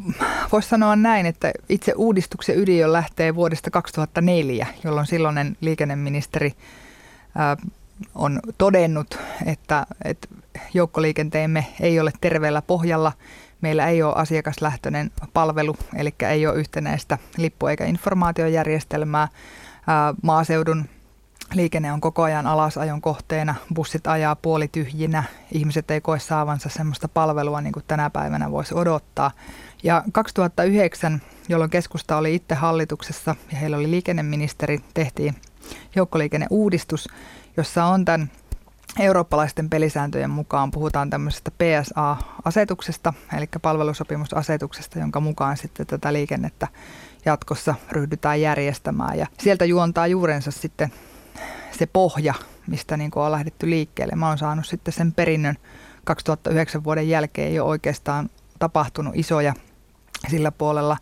voisi 0.53 0.69
sanoa 0.69 0.97
näin, 0.97 1.27
että 1.27 1.53
itse 1.69 1.93
uudistuksen 1.97 2.59
ydin 2.59 2.79
jo 2.79 2.93
lähtee 2.93 3.35
vuodesta 3.35 3.71
2004, 3.71 4.67
jolloin 4.85 5.07
silloinen 5.07 5.57
liikenneministeri 5.61 6.53
on 8.15 8.41
todennut, 8.59 9.19
että, 9.47 9.87
että 10.05 10.29
joukkoliikenteemme 10.75 11.67
ei 11.81 12.01
ole 12.01 12.13
terveellä 12.21 12.63
pohjalla. 12.63 13.13
Meillä 13.61 13.87
ei 13.87 14.03
ole 14.03 14.15
asiakaslähtöinen 14.17 15.11
palvelu, 15.33 15.77
eli 15.97 16.15
ei 16.29 16.47
ole 16.47 16.57
yhtenäistä 16.57 17.19
lippu- 17.39 17.67
eikä 17.67 17.85
informaatiojärjestelmää. 17.85 19.29
Ää, 19.87 20.15
maaseudun 20.23 20.85
Liikenne 21.55 21.93
on 21.93 22.01
koko 22.01 22.23
ajan 22.23 22.47
alasajon 22.47 23.01
kohteena, 23.01 23.55
bussit 23.75 24.07
ajaa 24.07 24.37
puolityhjinä, 24.37 25.25
ihmiset 25.53 25.91
ei 25.91 26.01
koe 26.01 26.19
saavansa 26.19 26.69
semmoista 26.69 27.09
palvelua 27.09 27.61
niin 27.61 27.73
kuin 27.73 27.85
tänä 27.89 28.11
päivänä 28.11 28.51
voisi 28.51 28.75
odottaa. 28.75 29.31
Ja 29.83 30.05
2009, 30.13 31.23
jolloin 31.49 31.71
keskusta 31.71 32.17
oli 32.17 32.35
itse 32.35 32.55
hallituksessa 32.55 33.37
ja 33.53 33.59
heillä 33.59 33.77
oli 33.77 33.91
liikenneministeri, 33.91 34.81
tehtiin 34.95 35.35
joukkoliikenneuudistus, 35.97 37.09
jossa 37.57 37.85
on 37.85 38.05
tämän 38.05 38.31
eurooppalaisten 38.99 39.71
pelisääntöjen 39.71 40.31
mukaan 40.31 40.71
puhutaan 40.71 41.11
tämmöisestä 41.11 41.51
PSA-asetuksesta, 41.51 43.15
eli 43.37 43.47
palvelusopimusasetuksesta, 43.63 44.99
jonka 44.99 45.21
mukaan 45.21 45.57
sitten 45.57 45.87
tätä 45.87 46.13
liikennettä 46.13 46.69
jatkossa 47.25 47.75
ryhdytään 47.91 48.41
järjestämään. 48.41 49.19
Ja 49.19 49.27
sieltä 49.39 49.65
juontaa 49.65 50.07
juurensa 50.07 50.51
sitten 50.51 50.93
se 51.79 51.87
pohja, 51.87 52.35
mistä 52.67 52.97
niin 52.97 53.11
kuin 53.11 53.23
on 53.23 53.33
lähdetty 53.33 53.71
liikkeelle. 53.71 54.15
Mä 54.17 54.29
oon 54.29 54.39
saanut 54.39 54.67
sitten 54.67 54.95
sen 54.95 55.13
perinnön 55.13 55.57
2009 56.05 56.85
vuoden 56.85 57.09
jälkeen 57.09 57.55
jo 57.55 57.67
oikeastaan 57.67 58.31
tapahtunut 58.59 59.17
isoja 59.17 59.55
sillä 60.29 60.53
puolella. 60.53 60.97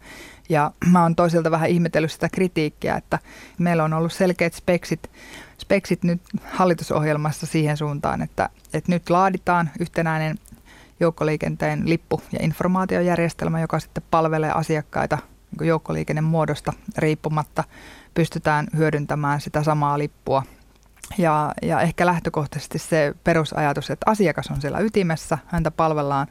Ja 0.48 0.72
mä 0.92 1.02
oon 1.02 1.16
toiselta 1.16 1.50
vähän 1.50 1.70
ihmetellyt 1.70 2.12
sitä 2.12 2.28
kritiikkiä, 2.28 2.96
että 2.96 3.18
meillä 3.58 3.84
on 3.84 3.92
ollut 3.92 4.12
selkeät 4.12 4.54
speksit, 4.54 5.10
speksit 5.58 6.04
nyt 6.04 6.20
hallitusohjelmassa 6.44 7.46
siihen 7.46 7.76
suuntaan, 7.76 8.22
että, 8.22 8.50
että 8.72 8.92
nyt 8.92 9.10
laaditaan 9.10 9.70
yhtenäinen 9.80 10.38
joukkoliikenteen 11.00 11.82
lippu- 11.84 12.22
ja 12.32 12.38
informaatiojärjestelmä, 12.42 13.60
joka 13.60 13.80
sitten 13.80 14.02
palvelee 14.10 14.50
asiakkaita 14.50 15.18
niin 15.58 15.68
joukkoliikennemuodosta 15.68 16.72
riippumatta. 16.98 17.64
Pystytään 18.14 18.66
hyödyntämään 18.76 19.40
sitä 19.40 19.62
samaa 19.62 19.98
lippua 19.98 20.42
ja, 21.18 21.54
ja 21.62 21.80
ehkä 21.80 22.06
lähtökohtaisesti 22.06 22.78
se 22.78 23.14
perusajatus, 23.24 23.90
että 23.90 24.10
asiakas 24.10 24.50
on 24.50 24.60
siellä 24.60 24.80
ytimessä, 24.80 25.38
häntä 25.46 25.70
palvellaan 25.70 26.26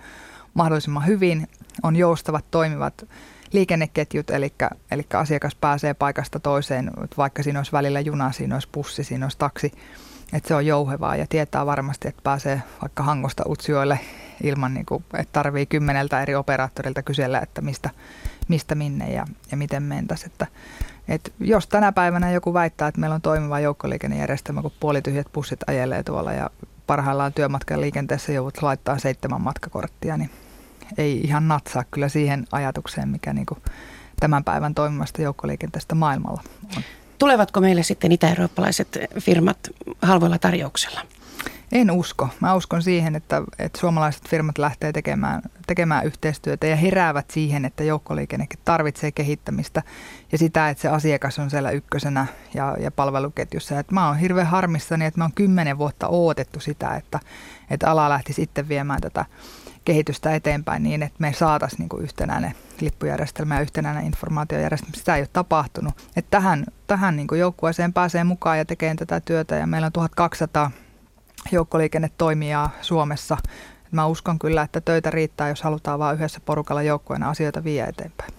mahdollisimman 0.53 1.07
hyvin, 1.07 1.47
on 1.83 1.95
joustavat, 1.95 2.45
toimivat 2.51 3.05
liikenneketjut, 3.53 4.29
eli, 4.29 4.53
eli 4.91 5.05
asiakas 5.13 5.55
pääsee 5.55 5.93
paikasta 5.93 6.39
toiseen, 6.39 6.91
vaikka 7.17 7.43
siinä 7.43 7.59
olisi 7.59 7.71
välillä 7.71 7.99
juna, 7.99 8.31
siinä 8.31 8.55
olisi 8.55 8.69
pussi, 8.71 9.03
siinä 9.03 9.25
olisi 9.25 9.37
taksi, 9.37 9.71
että 10.33 10.47
se 10.47 10.55
on 10.55 10.65
jouhevaa 10.65 11.15
ja 11.15 11.25
tietää 11.29 11.65
varmasti, 11.65 12.07
että 12.07 12.21
pääsee 12.23 12.61
vaikka 12.81 13.03
Hangosta 13.03 13.43
Utsjoelle 13.47 13.99
ilman, 14.43 14.73
niin 14.73 14.85
kuin, 14.85 15.03
että 15.13 15.31
tarvii 15.33 15.65
kymmeneltä 15.65 16.21
eri 16.21 16.35
operaattorilta 16.35 17.03
kysellä, 17.03 17.39
että 17.39 17.61
mistä, 17.61 17.89
mistä 18.47 18.75
minne 18.75 19.13
ja, 19.13 19.25
ja 19.51 19.57
miten 19.57 19.83
mentäisiin. 19.83 20.31
Et 21.07 21.33
jos 21.39 21.67
tänä 21.67 21.91
päivänä 21.91 22.31
joku 22.31 22.53
väittää, 22.53 22.87
että 22.87 23.01
meillä 23.01 23.13
on 23.15 23.21
toimiva 23.21 23.59
joukkoliikennejärjestelmä, 23.59 24.61
kun 24.61 24.71
puolityhjät 24.79 25.27
pussit 25.31 25.59
ajelee 25.67 26.03
tuolla 26.03 26.33
ja 26.33 26.49
parhaillaan 26.87 27.33
työmatkan 27.33 27.81
liikenteessä 27.81 28.31
joudut 28.31 28.61
laittaa 28.61 28.99
seitsemän 28.99 29.41
matkakorttia, 29.41 30.17
niin 30.17 30.29
ei 30.97 31.21
ihan 31.21 31.47
natsaa 31.47 31.83
kyllä 31.91 32.09
siihen 32.09 32.45
ajatukseen, 32.51 33.09
mikä 33.09 33.33
niin 33.33 33.45
kuin 33.45 33.61
tämän 34.19 34.43
päivän 34.43 34.75
toimivasta 34.75 35.21
joukkoliikenteestä 35.21 35.95
maailmalla 35.95 36.41
on. 36.77 36.83
Tulevatko 37.17 37.61
meille 37.61 37.83
sitten 37.83 38.11
itä-eurooppalaiset 38.11 38.97
firmat 39.19 39.57
halvoilla 40.01 40.39
tarjouksella? 40.39 41.01
En 41.71 41.91
usko. 41.91 42.29
Mä 42.39 42.55
uskon 42.55 42.83
siihen, 42.83 43.15
että, 43.15 43.41
että 43.59 43.79
suomalaiset 43.79 44.29
firmat 44.29 44.57
lähtee 44.57 44.91
tekemään, 44.91 45.41
tekemään 45.67 46.05
yhteistyötä 46.05 46.67
ja 46.67 46.75
heräävät 46.75 47.31
siihen, 47.31 47.65
että 47.65 47.83
joukkoliikennekin 47.83 48.59
tarvitsee 48.65 49.11
kehittämistä 49.11 49.83
ja 50.31 50.37
sitä, 50.37 50.69
että 50.69 50.81
se 50.81 50.89
asiakas 50.89 51.39
on 51.39 51.49
siellä 51.49 51.71
ykkösenä 51.71 52.27
ja, 52.53 52.77
ja 52.79 52.91
palveluketjussa. 52.91 53.79
Et 53.79 53.91
mä 53.91 54.07
oon 54.07 54.17
hirveän 54.17 54.47
harmissani, 54.47 55.05
että 55.05 55.19
mä 55.19 55.23
oon 55.23 55.33
kymmenen 55.35 55.77
vuotta 55.77 56.07
odotettu 56.07 56.59
sitä, 56.59 56.95
että, 56.95 57.19
että 57.69 57.91
ala 57.91 58.09
lähti 58.09 58.33
sitten 58.33 58.69
viemään 58.69 59.01
tätä 59.01 59.25
kehitystä 59.85 60.35
eteenpäin 60.35 60.83
niin, 60.83 61.03
että 61.03 61.17
me 61.19 61.33
saataisiin 61.33 61.79
niin 61.79 62.03
yhtenäinen 62.03 62.55
lippujärjestelmä 62.81 63.55
ja 63.55 63.61
yhtenäinen 63.61 64.05
informaatiojärjestelmä. 64.05 64.97
Sitä 64.97 65.15
ei 65.15 65.21
ole 65.21 65.29
tapahtunut. 65.33 65.93
Että 66.15 66.31
tähän 66.31 66.65
tähän 66.87 67.15
niin 67.15 67.27
joukkueeseen 67.37 67.93
pääsee 67.93 68.23
mukaan 68.23 68.57
ja 68.57 68.65
tekee 68.65 68.95
tätä 68.95 69.19
työtä 69.19 69.55
ja 69.55 69.67
meillä 69.67 69.85
on 69.85 69.91
1200 69.91 70.71
joukkoliikennetoimijaa 71.51 72.69
Suomessa. 72.81 73.37
Mä 73.91 74.05
uskon 74.05 74.39
kyllä, 74.39 74.61
että 74.61 74.81
töitä 74.81 75.09
riittää, 75.09 75.49
jos 75.49 75.61
halutaan 75.61 75.99
vain 75.99 76.15
yhdessä 76.15 76.39
porukalla 76.45 76.81
joukkueena 76.81 77.29
asioita 77.29 77.63
vie 77.63 77.83
eteenpäin. 77.83 78.33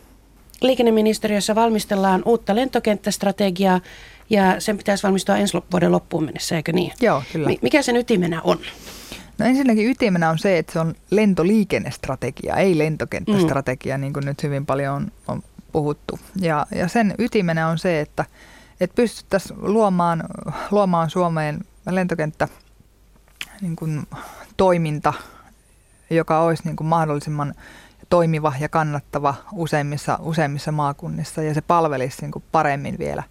Liikenneministeriössä 0.60 1.54
valmistellaan 1.54 2.22
uutta 2.24 2.54
lentokenttästrategiaa 2.54 3.80
ja 4.30 4.60
sen 4.60 4.76
pitäisi 4.76 5.02
valmistua 5.02 5.36
ensi 5.36 5.58
vuoden 5.72 5.92
loppuun 5.92 6.24
mennessä, 6.24 6.56
eikö 6.56 6.72
niin? 6.72 6.92
Joo, 7.00 7.22
kyllä. 7.32 7.50
Mikä 7.62 7.82
sen 7.82 7.96
ytimenä 7.96 8.40
on? 8.42 8.58
No 9.38 9.46
ensinnäkin 9.46 9.90
ytimenä 9.90 10.30
on 10.30 10.38
se, 10.38 10.58
että 10.58 10.72
se 10.72 10.80
on 10.80 10.94
lentoliikennestrategia, 11.10 12.56
ei 12.56 12.78
lentokenttästrategia, 12.78 13.96
mm. 13.96 14.00
niin 14.00 14.12
kuin 14.12 14.24
nyt 14.24 14.42
hyvin 14.42 14.66
paljon 14.66 14.94
on, 14.94 15.12
on 15.28 15.42
puhuttu. 15.72 16.18
Ja, 16.40 16.66
ja 16.74 16.88
sen 16.88 17.14
ytimenä 17.18 17.68
on 17.68 17.78
se, 17.78 18.00
että, 18.00 18.24
että 18.80 18.94
pystyttäisiin 18.94 19.58
luomaan, 19.62 20.24
luomaan 20.70 21.10
Suomeen 21.10 21.64
lentokenttä 21.90 22.48
niin 23.60 23.76
kuin 23.76 24.06
toiminta, 24.56 25.12
joka 26.10 26.40
olisi 26.40 26.62
niin 26.64 26.76
kuin 26.76 26.86
mahdollisimman 26.86 27.54
toimiva 28.10 28.52
ja 28.60 28.68
kannattava 28.68 29.34
useimmissa, 29.52 30.18
useimmissa 30.22 30.72
maakunnissa 30.72 31.42
ja 31.42 31.54
se 31.54 31.60
palvelisi 31.60 32.22
niin 32.22 32.30
kuin 32.30 32.44
paremmin 32.52 32.98
vielä, 32.98 33.22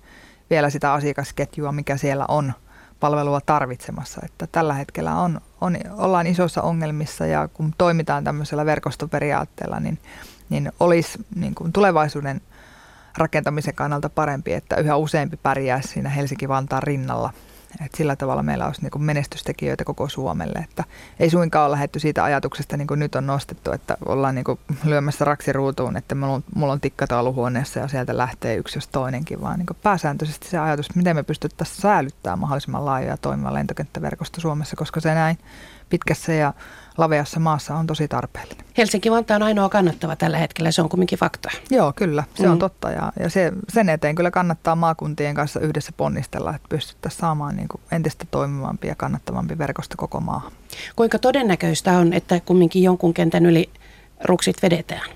vielä 0.50 0.70
sitä 0.70 0.94
asiakasketjua, 0.94 1.72
mikä 1.72 1.98
siellä 1.98 2.26
on 2.28 2.54
palvelua 3.00 3.42
tarvitsemassa. 3.42 4.22
Että 4.26 4.48
tällä 4.52 4.74
hetkellä 4.74 5.16
on, 5.16 5.42
on, 5.62 5.78
ollaan 5.98 6.28
isossa 6.28 6.62
ongelmissa 6.62 7.26
ja 7.26 7.48
kun 7.48 7.74
toimitaan 7.78 8.24
tämmöisellä 8.24 8.66
verkostoperiaatteella, 8.66 9.80
niin, 9.80 10.00
niin 10.50 10.72
olisi 10.80 11.26
niin 11.36 11.56
kuin 11.56 11.74
tulevaisuuden 11.74 12.42
rakentamisen 13.18 13.76
kannalta 13.76 14.10
parempi, 14.10 14.54
että 14.54 14.76
yhä 14.76 14.96
useampi 14.96 15.38
pärjäisi 15.38 15.88
siinä 15.88 16.10
Helsinki-Vantaan 16.10 16.84
rinnalla– 16.84 17.34
et 17.86 17.96
sillä 17.96 18.16
tavalla 18.16 18.44
meillä 18.44 18.66
olisi 18.66 18.82
niin 18.82 19.04
menestystekijöitä 19.04 19.84
koko 19.84 20.10
Suomelle. 20.10 20.60
Että 20.60 20.84
ei 21.20 21.30
suinkaan 21.30 21.66
ole 21.66 21.72
lähetty 21.72 22.00
siitä 22.00 22.24
ajatuksesta, 22.24 22.78
niin 22.78 22.88
kuin 22.88 23.00
nyt 23.00 23.16
on 23.16 23.28
nostettu, 23.28 23.72
että 23.72 23.98
ollaan 24.06 24.36
niin 24.36 24.46
lyömässä 24.84 25.26
raksiruutuun, 25.26 25.98
että 25.98 26.16
mulla 26.16 26.34
on, 26.34 26.44
mulla 26.56 26.74
on 26.74 26.82
tikkataulu 26.82 27.34
huoneessa 27.34 27.80
ja 27.80 27.88
sieltä 27.88 28.18
lähtee 28.18 28.56
yksi 28.56 28.78
jos 28.78 28.88
toinenkin, 28.88 29.42
vaan 29.42 29.60
niin 29.60 29.78
pääsääntöisesti 29.84 30.48
se 30.48 30.58
ajatus, 30.58 30.96
miten 30.96 31.16
me 31.16 31.24
pystyttäisiin 31.24 31.82
säilyttämään 31.82 32.40
mahdollisimman 32.40 32.86
laajoja 32.86 33.14
ja 33.14 33.18
toimiva 33.18 33.54
lentokenttäverkosto 33.54 34.42
Suomessa, 34.42 34.76
koska 34.76 35.00
se 35.00 35.14
näin 35.14 35.38
pitkässä 35.90 36.34
ja 36.34 36.54
laveassa 36.98 37.40
maassa 37.40 37.76
on 37.76 37.88
tosi 37.88 38.08
tarpeellinen. 38.08 38.66
Helsinki-Vantaa 38.78 39.36
on 39.36 39.44
ainoa 39.44 39.70
kannattava 39.70 40.16
tällä 40.16 40.38
hetkellä, 40.38 40.72
se 40.72 40.82
on 40.82 40.90
kumminkin 40.90 41.20
fakta. 41.20 41.50
Joo, 41.70 41.94
kyllä, 41.96 42.24
se 42.36 42.46
mm. 42.46 42.52
on 42.52 42.60
totta 42.60 42.92
ja, 42.92 43.12
ja 43.20 43.30
se, 43.30 43.52
sen 43.70 43.90
eteen 43.90 44.16
kyllä 44.16 44.32
kannattaa 44.32 44.76
maakuntien 44.76 45.36
kanssa 45.36 45.60
yhdessä 45.60 45.92
ponnistella, 45.98 46.56
että 46.56 46.68
pystyttäisiin 46.70 47.20
saamaan 47.20 47.56
niin 47.56 47.68
kuin 47.68 47.82
entistä 47.92 48.26
toimivampi 48.32 48.88
ja 48.88 48.96
kannattavampi 48.96 49.58
verkosto 49.58 49.96
koko 49.98 50.20
maahan. 50.20 50.52
Kuinka 50.96 51.20
todennäköistä 51.20 51.92
on, 51.92 52.14
että 52.14 52.40
kumminkin 52.40 52.84
jonkun 52.84 53.14
kentän 53.14 53.46
yli 53.46 53.70
ruksit 54.24 54.62
vedetään? 54.64 55.10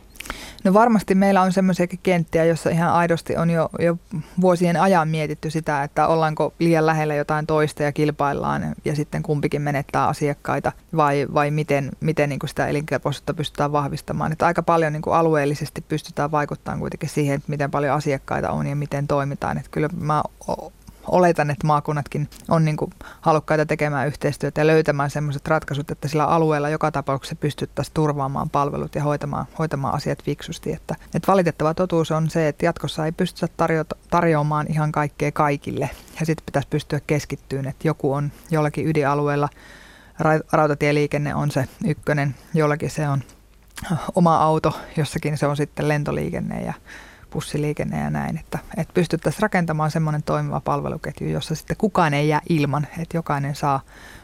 No 0.64 0.74
varmasti 0.74 1.16
meillä 1.16 1.42
on 1.42 1.54
semmoisiakin 1.54 2.00
kenttiä, 2.04 2.46
jossa 2.46 2.70
ihan 2.70 2.94
aidosti 2.94 3.38
on 3.38 3.50
jo, 3.50 3.70
jo 3.80 3.98
vuosien 4.42 4.78
ajan 4.82 5.08
mietitty 5.08 5.50
sitä, 5.50 5.84
että 5.84 6.08
ollaanko 6.08 6.54
liian 6.60 6.86
lähellä 6.86 7.16
jotain 7.16 7.48
toista 7.48 7.84
ja 7.84 7.92
kilpaillaan 7.92 8.76
ja 8.86 8.96
sitten 8.96 9.24
kumpikin 9.24 9.62
menettää 9.62 10.08
asiakkaita 10.08 10.72
vai, 10.96 11.28
vai 11.34 11.52
miten, 11.52 11.92
miten 12.00 12.30
niin 12.30 12.40
kuin 12.40 12.50
sitä 12.50 12.68
elinkelpoisuutta 12.68 13.34
pystytään 13.34 13.72
vahvistamaan. 13.72 14.32
Että 14.32 14.46
aika 14.46 14.64
paljon 14.64 14.94
niin 14.94 15.02
kuin 15.02 15.16
alueellisesti 15.16 15.82
pystytään 15.82 16.32
vaikuttamaan 16.32 16.80
kuitenkin 16.80 17.10
siihen, 17.10 17.36
että 17.36 17.50
miten 17.50 17.72
paljon 17.72 17.96
asiakkaita 17.96 18.52
on 18.52 18.68
ja 18.68 18.76
miten 18.76 19.08
toimitaan. 19.08 19.58
Että 19.58 19.72
kyllä 19.72 19.90
mä 20.00 20.24
oletan, 21.12 21.50
että 21.50 21.68
maakunnatkin 21.68 22.30
on 22.50 22.66
niin 22.66 22.78
kuin 22.78 22.92
halukkaita 23.22 23.66
tekemään 23.66 24.08
yhteistyötä 24.08 24.62
ja 24.62 24.68
löytämään 24.68 25.10
sellaiset 25.10 25.48
ratkaisut, 25.48 25.92
että 25.92 26.08
sillä 26.08 26.26
alueella 26.26 26.70
joka 26.70 26.92
tapauksessa 26.92 27.36
pystyttäisiin 27.36 27.94
turvaamaan 27.94 28.50
palvelut 28.50 28.96
ja 28.96 29.04
hoitamaan, 29.04 29.46
hoitamaan 29.60 29.94
asiat 29.94 30.24
fiksusti. 30.24 30.74
Että, 30.74 30.96
että 31.16 31.32
valitettava 31.32 31.74
totuus 31.74 32.12
on 32.12 32.30
se, 32.30 32.48
että 32.48 32.66
jatkossa 32.66 33.06
ei 33.06 33.12
pystytä 33.12 33.54
tarjota, 33.58 33.96
tarjoamaan 34.10 34.68
ihan 34.70 34.92
kaikkea 34.92 35.32
kaikille 35.32 35.90
ja 36.20 36.26
sitten 36.26 36.46
pitäisi 36.46 36.68
pystyä 36.68 37.00
keskittyyn, 37.08 37.68
että 37.68 37.88
joku 37.88 38.14
on 38.14 38.32
jollakin 38.52 38.88
ydinalueella, 38.88 39.50
rautatieliikenne 40.52 41.36
on 41.36 41.52
se 41.52 41.66
ykkönen, 41.86 42.36
jollakin 42.54 42.90
se 42.90 43.10
on 43.10 43.24
oma 44.16 44.38
auto, 44.38 44.80
jossakin 44.98 45.38
se 45.38 45.48
on 45.48 45.58
sitten 45.58 45.88
lentoliikenne 45.88 46.62
ja 46.62 46.74
bussiliikenne 47.32 48.00
ja 48.00 48.10
näin, 48.10 48.38
että, 48.38 48.60
että 48.78 48.94
pystyttäisiin 48.94 49.42
rakentamaan 49.42 49.92
semmoinen 49.92 50.24
toimiva 50.24 50.60
palveluketju, 50.60 51.30
jossa 51.30 51.56
sitten 51.56 51.78
kukaan 51.78 52.14
ei 52.14 52.28
jää 52.28 52.42
ilman, 52.50 52.88
että 53.00 53.18
jokainen 53.18 53.56
saa, 53.56 53.82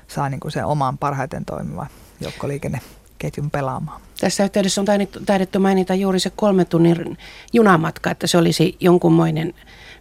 saa 0.08 0.30
niin 0.30 0.40
kuin 0.40 0.52
sen 0.52 0.66
oman 0.66 0.98
parhaiten 0.98 1.46
toimiva 1.46 1.88
joukkoliikenneketjun 2.22 3.52
pelaamaan. 3.52 4.02
Tässä 4.20 4.44
yhteydessä 4.44 4.82
on 4.82 4.88
taidettu 5.26 5.60
mainita 5.60 5.96
juuri 5.96 6.20
se 6.20 6.32
kolme 6.36 6.66
tunnin 6.66 7.18
junamatka, 7.54 8.12
että 8.12 8.28
se 8.28 8.38
olisi 8.38 8.78
jonkunmoinen 8.80 9.54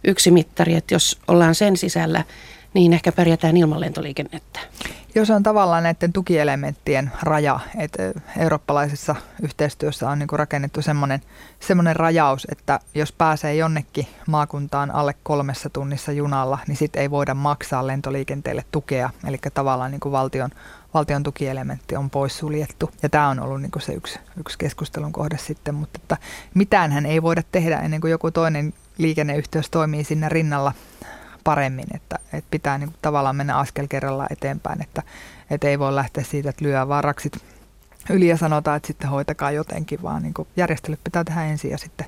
yksi 0.03 0.31
mittari, 0.31 0.75
että 0.75 0.95
jos 0.95 1.19
ollaan 1.27 1.55
sen 1.55 1.77
sisällä, 1.77 2.23
niin 2.73 2.93
ehkä 2.93 3.11
pärjätään 3.11 3.57
ilman 3.57 3.79
lentoliikennettä. 3.79 4.59
Jos 5.17 5.29
on 5.29 5.43
tavallaan 5.43 5.83
näiden 5.83 6.13
tukielementtien 6.13 7.11
raja, 7.21 7.59
että 7.77 8.03
eurooppalaisessa 8.37 9.15
yhteistyössä 9.41 10.09
on 10.09 10.19
niin 10.19 10.27
kuin 10.27 10.39
rakennettu 10.39 10.81
semmoinen, 10.81 11.21
semmoinen 11.59 11.95
rajaus, 11.95 12.47
että 12.51 12.79
jos 12.95 13.11
pääsee 13.11 13.55
jonnekin 13.55 14.07
maakuntaan 14.27 14.91
alle 14.91 15.15
kolmessa 15.23 15.69
tunnissa 15.69 16.11
junalla, 16.11 16.59
niin 16.67 16.77
sitten 16.77 17.01
ei 17.01 17.11
voida 17.11 17.33
maksaa 17.33 17.87
lentoliikenteelle 17.87 18.65
tukea. 18.71 19.09
Eli 19.27 19.37
tavallaan 19.53 19.91
niin 19.91 19.99
kuin 19.99 20.11
valtion, 20.11 20.49
valtion 20.93 21.23
tukielementti 21.23 21.95
on 21.95 22.09
poissuljettu. 22.09 22.91
Ja 23.03 23.09
tämä 23.09 23.29
on 23.29 23.39
ollut 23.39 23.61
niin 23.61 23.71
kuin 23.71 23.83
se 23.83 23.93
yksi, 23.93 24.19
yksi 24.39 24.57
keskustelun 24.57 25.13
kohde 25.13 25.37
sitten, 25.37 25.75
mutta 25.75 25.99
että 26.03 26.17
mitään 26.53 27.05
ei 27.05 27.21
voida 27.21 27.43
tehdä 27.51 27.79
ennen 27.79 28.01
kuin 28.01 28.11
joku 28.11 28.31
toinen 28.31 28.73
liikenneyhteys 28.97 29.69
toimii 29.69 30.03
sinne 30.03 30.29
rinnalla 30.29 30.73
paremmin, 31.43 31.87
että, 31.95 32.19
että 32.37 32.51
pitää 32.51 32.77
niin 32.77 32.89
kuin 32.89 32.99
tavallaan 33.01 33.35
mennä 33.35 33.57
askel 33.57 33.87
kerrallaan 33.87 34.33
eteenpäin, 34.33 34.81
että, 34.81 35.03
että 35.49 35.67
ei 35.67 35.79
voi 35.79 35.95
lähteä 35.95 36.23
siitä, 36.23 36.49
että 36.49 36.65
lyö 36.65 36.87
vaan 36.87 37.03
raksit 37.03 37.33
yli 38.09 38.27
ja 38.27 38.37
sanotaan, 38.37 38.77
että 38.77 38.87
sitten 38.87 39.09
hoitakaa 39.09 39.51
jotenkin, 39.51 40.01
vaan 40.03 40.23
niin 40.23 40.33
kuin 40.33 40.47
järjestelyt 40.57 40.99
pitää 41.03 41.23
tehdä 41.23 41.45
ensin 41.45 41.71
ja 41.71 41.77
sitten, 41.77 42.07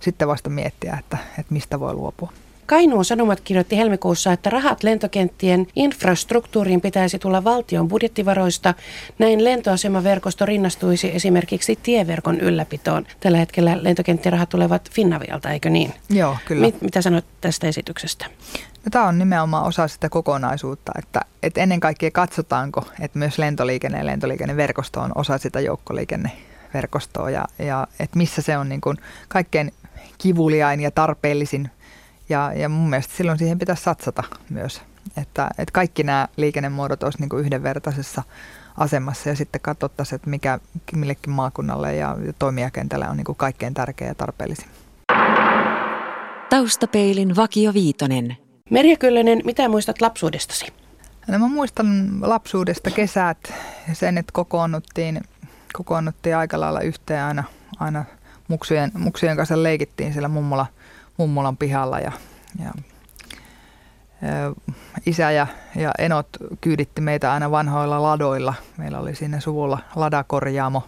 sitten 0.00 0.28
vasta 0.28 0.50
miettiä, 0.50 0.96
että, 1.00 1.18
että 1.38 1.54
mistä 1.54 1.80
voi 1.80 1.94
luopua. 1.94 2.32
Kainuun 2.66 3.04
Sanomat 3.04 3.40
kirjoitti 3.40 3.76
helmikuussa, 3.76 4.32
että 4.32 4.50
rahat 4.50 4.82
lentokenttien 4.82 5.66
infrastruktuuriin 5.76 6.80
pitäisi 6.80 7.18
tulla 7.18 7.44
valtion 7.44 7.88
budjettivaroista. 7.88 8.74
Näin 9.18 9.44
lentoasemaverkosto 9.44 10.46
rinnastuisi 10.46 11.10
esimerkiksi 11.14 11.78
tieverkon 11.82 12.40
ylläpitoon. 12.40 13.06
Tällä 13.20 13.38
hetkellä 13.38 13.78
lentokenttien 13.82 14.32
rahat 14.32 14.48
tulevat 14.48 14.90
Finnavialta, 14.90 15.50
eikö 15.50 15.70
niin? 15.70 15.94
Joo, 16.10 16.36
kyllä. 16.44 16.60
Mit, 16.60 16.82
mitä 16.82 17.02
sanot 17.02 17.24
tästä 17.40 17.66
esityksestä? 17.66 18.26
No, 18.84 18.90
tämä 18.90 19.08
on 19.08 19.18
nimenomaan 19.18 19.64
osa 19.64 19.88
sitä 19.88 20.08
kokonaisuutta, 20.08 20.92
että, 20.98 21.20
että 21.42 21.60
ennen 21.60 21.80
kaikkea 21.80 22.10
katsotaanko, 22.10 22.84
että 23.00 23.18
myös 23.18 23.38
lentoliikenne 23.38 23.98
ja 23.98 24.06
lentoliikenneverkosto 24.06 25.00
on 25.00 25.12
osa 25.14 25.38
sitä 25.38 25.60
joukkoliikenneverkostoa 25.60 27.30
ja, 27.30 27.44
ja 27.58 27.86
että 28.00 28.18
missä 28.18 28.42
se 28.42 28.58
on 28.58 28.68
niin 28.68 28.80
kuin 28.80 28.96
kaikkein 29.28 29.72
kivuliain 30.18 30.80
ja 30.80 30.90
tarpeellisin 30.90 31.70
ja, 32.28 32.52
ja 32.56 32.68
mun 32.68 32.90
mielestä 32.90 33.14
silloin 33.16 33.38
siihen 33.38 33.58
pitäisi 33.58 33.82
satsata 33.82 34.22
myös, 34.50 34.82
että, 35.16 35.50
että 35.58 35.72
kaikki 35.72 36.02
nämä 36.02 36.28
liikennemuodot 36.36 37.02
olisivat 37.02 37.20
niin 37.20 37.28
kuin 37.28 37.44
yhdenvertaisessa 37.44 38.22
asemassa 38.76 39.28
ja 39.28 39.36
sitten 39.36 39.60
katsottaisiin, 39.60 40.16
että 40.16 40.30
mikä 40.30 40.58
millekin 40.92 41.32
maakunnalle 41.32 41.96
ja 41.96 42.16
toimijakentälle 42.38 43.08
on 43.08 43.16
niin 43.16 43.24
kuin 43.24 43.36
kaikkein 43.36 43.74
tärkeä 43.74 44.08
ja 44.08 44.14
tarpeellisin. 44.14 44.68
Taustapeilin 46.50 47.36
Vakio 47.36 47.74
Viitonen. 47.74 48.43
Merja 48.70 48.96
Kyllönen, 48.96 49.40
mitä 49.44 49.68
muistat 49.68 50.00
lapsuudestasi? 50.00 50.66
No 51.28 51.38
mä 51.38 51.48
muistan 51.48 52.08
lapsuudesta 52.20 52.90
kesät 52.90 53.52
ja 53.88 53.94
sen, 53.94 54.18
että 54.18 54.32
kokoonnuttiin, 54.32 55.20
kokoonnuttiin 55.72 56.36
aika 56.36 56.60
lailla 56.60 56.80
yhteen 56.80 57.22
aina, 57.22 57.44
aina 57.80 58.04
muksujen, 58.48 58.92
muksujen 58.94 59.36
kanssa 59.36 59.62
leikittiin 59.62 60.12
siellä 60.12 60.28
mummola– 60.28 60.66
mummolan 61.16 61.56
pihalla 61.56 61.98
ja, 61.98 62.12
ja 62.64 62.72
isä 65.06 65.30
ja, 65.30 65.46
ja 65.76 65.92
enot 65.98 66.28
kyyditti 66.60 67.00
meitä 67.00 67.32
aina 67.32 67.50
vanhoilla 67.50 68.02
ladoilla. 68.02 68.54
Meillä 68.76 68.98
oli 68.98 69.14
sinne 69.14 69.40
suvulla 69.40 69.78
ladakorjaamo 69.94 70.82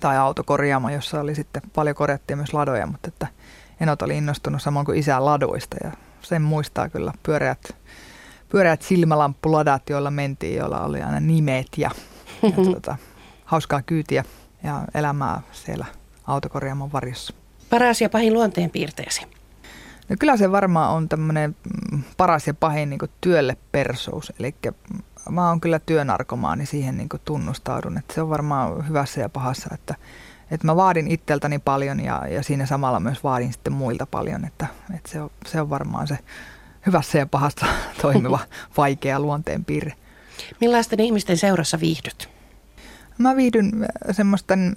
tai 0.00 0.16
autokorjaamo, 0.16 0.90
jossa 0.90 1.20
oli 1.20 1.34
sitten 1.34 1.62
paljon 1.74 1.96
korjattiin 1.96 2.38
myös 2.38 2.54
ladoja, 2.54 2.86
mutta 2.86 3.08
että 3.08 3.26
enot 3.80 4.02
oli 4.02 4.18
innostunut 4.18 4.62
samoin 4.62 4.86
kuin 4.86 4.98
isän 4.98 5.24
ladoista 5.24 5.76
ja 5.84 5.92
sen 6.22 6.42
muistaa 6.42 6.88
kyllä 6.88 7.12
pyöreät, 7.22 7.76
pyöreät 8.48 8.82
silmälamppuladat, 8.82 9.90
joilla 9.90 10.10
mentiin, 10.10 10.56
joilla 10.56 10.80
oli 10.80 11.02
aina 11.02 11.20
nimet 11.20 11.66
ja, 11.76 11.90
ja 12.42 12.50
tuota, 12.64 12.96
hauskaa 13.44 13.82
kyytiä 13.82 14.24
ja 14.64 14.84
elämää 14.94 15.40
siellä 15.52 15.86
autokorjaamon 16.26 16.92
varjossa. 16.92 17.34
Paras 17.70 18.00
ja 18.00 18.08
pahin 18.08 18.32
luonteen 18.32 18.70
piirteesi? 18.70 19.22
No 20.08 20.16
kyllä 20.18 20.36
se 20.36 20.52
varmaan 20.52 20.90
on 20.90 21.08
tämmöinen 21.08 21.56
mm, 21.92 22.02
paras 22.16 22.46
ja 22.46 22.54
pahin 22.54 22.90
niin 22.90 23.00
työlle 23.20 23.56
persous. 23.72 24.32
Eli 24.38 24.54
mä 25.30 25.48
oon 25.48 25.60
kyllä 25.60 25.78
työnarkomaani 25.78 26.66
siihen 26.66 26.96
niin 26.96 27.08
tunnustaudun. 27.24 27.98
Että 27.98 28.14
se 28.14 28.22
on 28.22 28.30
varmaan 28.30 28.88
hyvässä 28.88 29.20
ja 29.20 29.28
pahassa, 29.28 29.70
että, 29.74 29.94
että 30.52 30.66
mä 30.66 30.76
vaadin 30.76 31.10
itseltäni 31.10 31.58
paljon 31.58 32.00
ja, 32.00 32.22
ja 32.30 32.42
siinä 32.42 32.66
samalla 32.66 33.00
myös 33.00 33.24
vaadin 33.24 33.52
sitten 33.52 33.72
muilta 33.72 34.06
paljon. 34.06 34.44
Että, 34.44 34.66
että 34.96 35.10
se, 35.10 35.20
on, 35.20 35.30
se 35.46 35.60
on 35.60 35.70
varmaan 35.70 36.08
se 36.08 36.18
hyvässä 36.86 37.18
ja 37.18 37.26
pahassa 37.26 37.66
toimiva 38.02 38.38
vaikea 38.76 39.20
luonteen 39.20 39.64
piirre. 39.64 39.92
Millaisten 40.60 41.00
ihmisten 41.00 41.38
seurassa 41.38 41.80
viihdyt? 41.80 42.28
Mä 43.18 43.36
viihdyn 43.36 43.88
semmoisten 44.10 44.76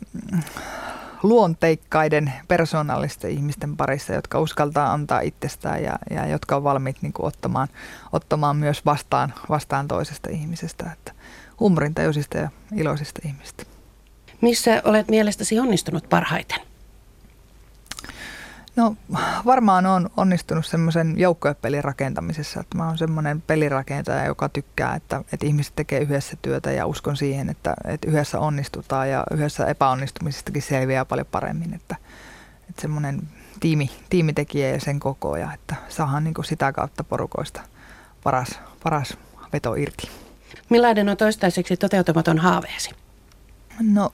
luonteikkaiden 1.23 2.33
persoonallisten 2.47 3.31
ihmisten 3.31 3.77
parissa, 3.77 4.13
jotka 4.13 4.39
uskaltaa 4.39 4.93
antaa 4.93 5.19
itsestään 5.19 5.83
ja, 5.83 5.99
ja 6.09 6.27
jotka 6.27 6.55
on 6.55 6.63
valmiit 6.63 7.01
niin 7.01 7.13
kuin 7.13 7.25
ottamaan, 7.25 7.67
ottamaan 8.13 8.57
myös 8.57 8.85
vastaan, 8.85 9.33
vastaan 9.49 9.87
toisesta 9.87 10.29
ihmisestä. 10.29 10.91
Että 10.93 11.11
huumorintajuisista 11.59 12.37
ja 12.37 12.49
iloisista 12.75 13.21
ihmistä. 13.25 13.74
Missä 14.41 14.81
olet 14.85 15.07
mielestäsi 15.07 15.59
onnistunut 15.59 16.09
parhaiten? 16.09 16.59
No 18.75 18.95
varmaan 19.45 19.85
on 19.85 20.09
onnistunut 20.17 20.65
semmoisen 20.65 21.19
joukkuepelin 21.19 21.83
rakentamisessa, 21.83 22.59
että 22.59 22.77
mä 22.77 22.87
oon 22.87 22.97
semmoinen 22.97 23.41
pelirakentaja, 23.41 24.25
joka 24.25 24.49
tykkää, 24.49 24.95
että, 24.95 25.21
että 25.33 25.45
ihmiset 25.45 25.73
tekee 25.75 25.99
yhdessä 25.99 26.37
työtä 26.41 26.71
ja 26.71 26.85
uskon 26.85 27.17
siihen, 27.17 27.49
että, 27.49 27.73
että 27.85 28.09
yhdessä 28.09 28.39
onnistutaan 28.39 29.09
ja 29.09 29.23
yhdessä 29.31 29.65
epäonnistumisistakin 29.65 30.61
selviää 30.61 31.05
paljon 31.05 31.27
paremmin, 31.31 31.73
että, 31.73 31.95
että 32.69 32.81
semmoinen 32.81 33.21
tiimi, 33.59 33.91
tiimitekijä 34.09 34.69
ja 34.69 34.79
sen 34.79 34.99
koko 34.99 35.37
ja 35.37 35.53
että 35.53 35.75
saadaan 35.89 36.23
niin 36.23 36.33
kuin 36.33 36.45
sitä 36.45 36.71
kautta 36.71 37.03
porukoista 37.03 37.61
paras, 38.23 38.59
paras 38.83 39.17
veto 39.53 39.75
irti. 39.75 40.09
Millainen 40.69 41.09
on 41.09 41.17
toistaiseksi 41.17 41.77
toteutumaton 41.77 42.37
haaveesi? 42.37 43.04
No, 43.81 44.09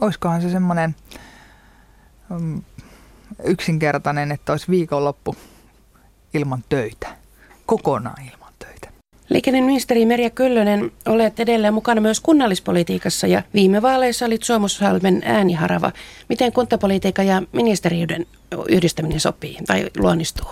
olisikohan 0.00 0.42
se 0.42 0.50
semmoinen 0.50 0.94
Mm, 2.30 2.62
yksinkertainen, 3.44 4.32
että 4.32 4.52
olisi 4.52 4.68
viikonloppu 4.68 5.36
ilman 6.34 6.64
töitä. 6.68 7.08
Kokonaan 7.66 8.22
ilman 8.32 8.52
töitä. 8.58 8.88
Liikenneministeri 9.28 10.06
Merja 10.06 10.30
Kyllönen, 10.30 10.92
olet 11.06 11.40
edelleen 11.40 11.74
mukana 11.74 12.00
myös 12.00 12.20
kunnallispolitiikassa 12.20 13.26
ja 13.26 13.42
viime 13.54 13.82
vaaleissa 13.82 14.26
olit 14.26 14.42
Suomussalmen 14.42 15.22
ääniharava. 15.24 15.92
Miten 16.28 16.52
kuntapolitiikka 16.52 17.22
ja 17.22 17.42
ministeriöiden 17.52 18.26
yhdistäminen 18.68 19.20
sopii 19.20 19.58
tai 19.66 19.90
luonnistuu? 19.98 20.48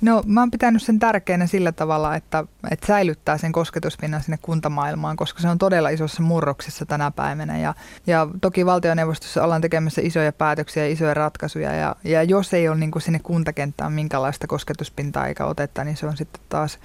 No 0.00 0.22
mä 0.26 0.40
oon 0.40 0.50
pitänyt 0.50 0.82
sen 0.82 0.98
tärkeänä 0.98 1.46
sillä 1.46 1.72
tavalla, 1.72 2.16
että, 2.16 2.44
että 2.70 2.86
säilyttää 2.86 3.38
sen 3.38 3.52
kosketuspinnan 3.52 4.22
sinne 4.22 4.38
kuntamaailmaan, 4.42 5.16
koska 5.16 5.40
se 5.40 5.48
on 5.48 5.58
todella 5.58 5.88
isossa 5.88 6.22
murroksessa 6.22 6.86
tänä 6.86 7.10
päivänä. 7.10 7.58
Ja, 7.58 7.74
ja 8.06 8.28
toki 8.40 8.66
valtioneuvostossa 8.66 9.44
ollaan 9.44 9.60
tekemässä 9.60 10.00
isoja 10.04 10.32
päätöksiä 10.32 10.86
ja 10.86 10.92
isoja 10.92 11.14
ratkaisuja. 11.14 11.72
Ja, 11.72 11.96
ja 12.04 12.22
jos 12.22 12.54
ei 12.54 12.68
ole 12.68 12.76
niin 12.76 12.90
kuin 12.90 13.02
sinne 13.02 13.18
kuntakenttään 13.18 13.92
minkälaista 13.92 14.46
kosketuspintaa 14.46 15.26
eikä 15.26 15.46
otetta, 15.46 15.84
niin 15.84 15.96
se 15.96 16.06
on 16.06 16.16
sitten 16.16 16.42
taas 16.48 16.78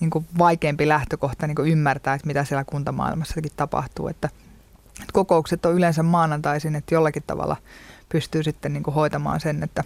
niin 0.00 0.10
kuin 0.10 0.26
vaikeampi 0.38 0.88
lähtökohta 0.88 1.46
niin 1.46 1.54
kuin 1.54 1.70
ymmärtää, 1.72 2.14
että 2.14 2.26
mitä 2.26 2.44
siellä 2.44 2.64
kuntamaailmassakin 2.64 3.52
tapahtuu. 3.56 4.08
Että, 4.08 4.28
että 4.92 5.12
kokoukset 5.12 5.66
on 5.66 5.74
yleensä 5.74 6.02
maanantaisin, 6.02 6.74
että 6.74 6.94
jollakin 6.94 7.22
tavalla 7.26 7.56
pystyy 8.08 8.42
sitten 8.42 8.72
niin 8.72 8.82
kuin 8.82 8.94
hoitamaan 8.94 9.40
sen, 9.40 9.62
että 9.62 9.84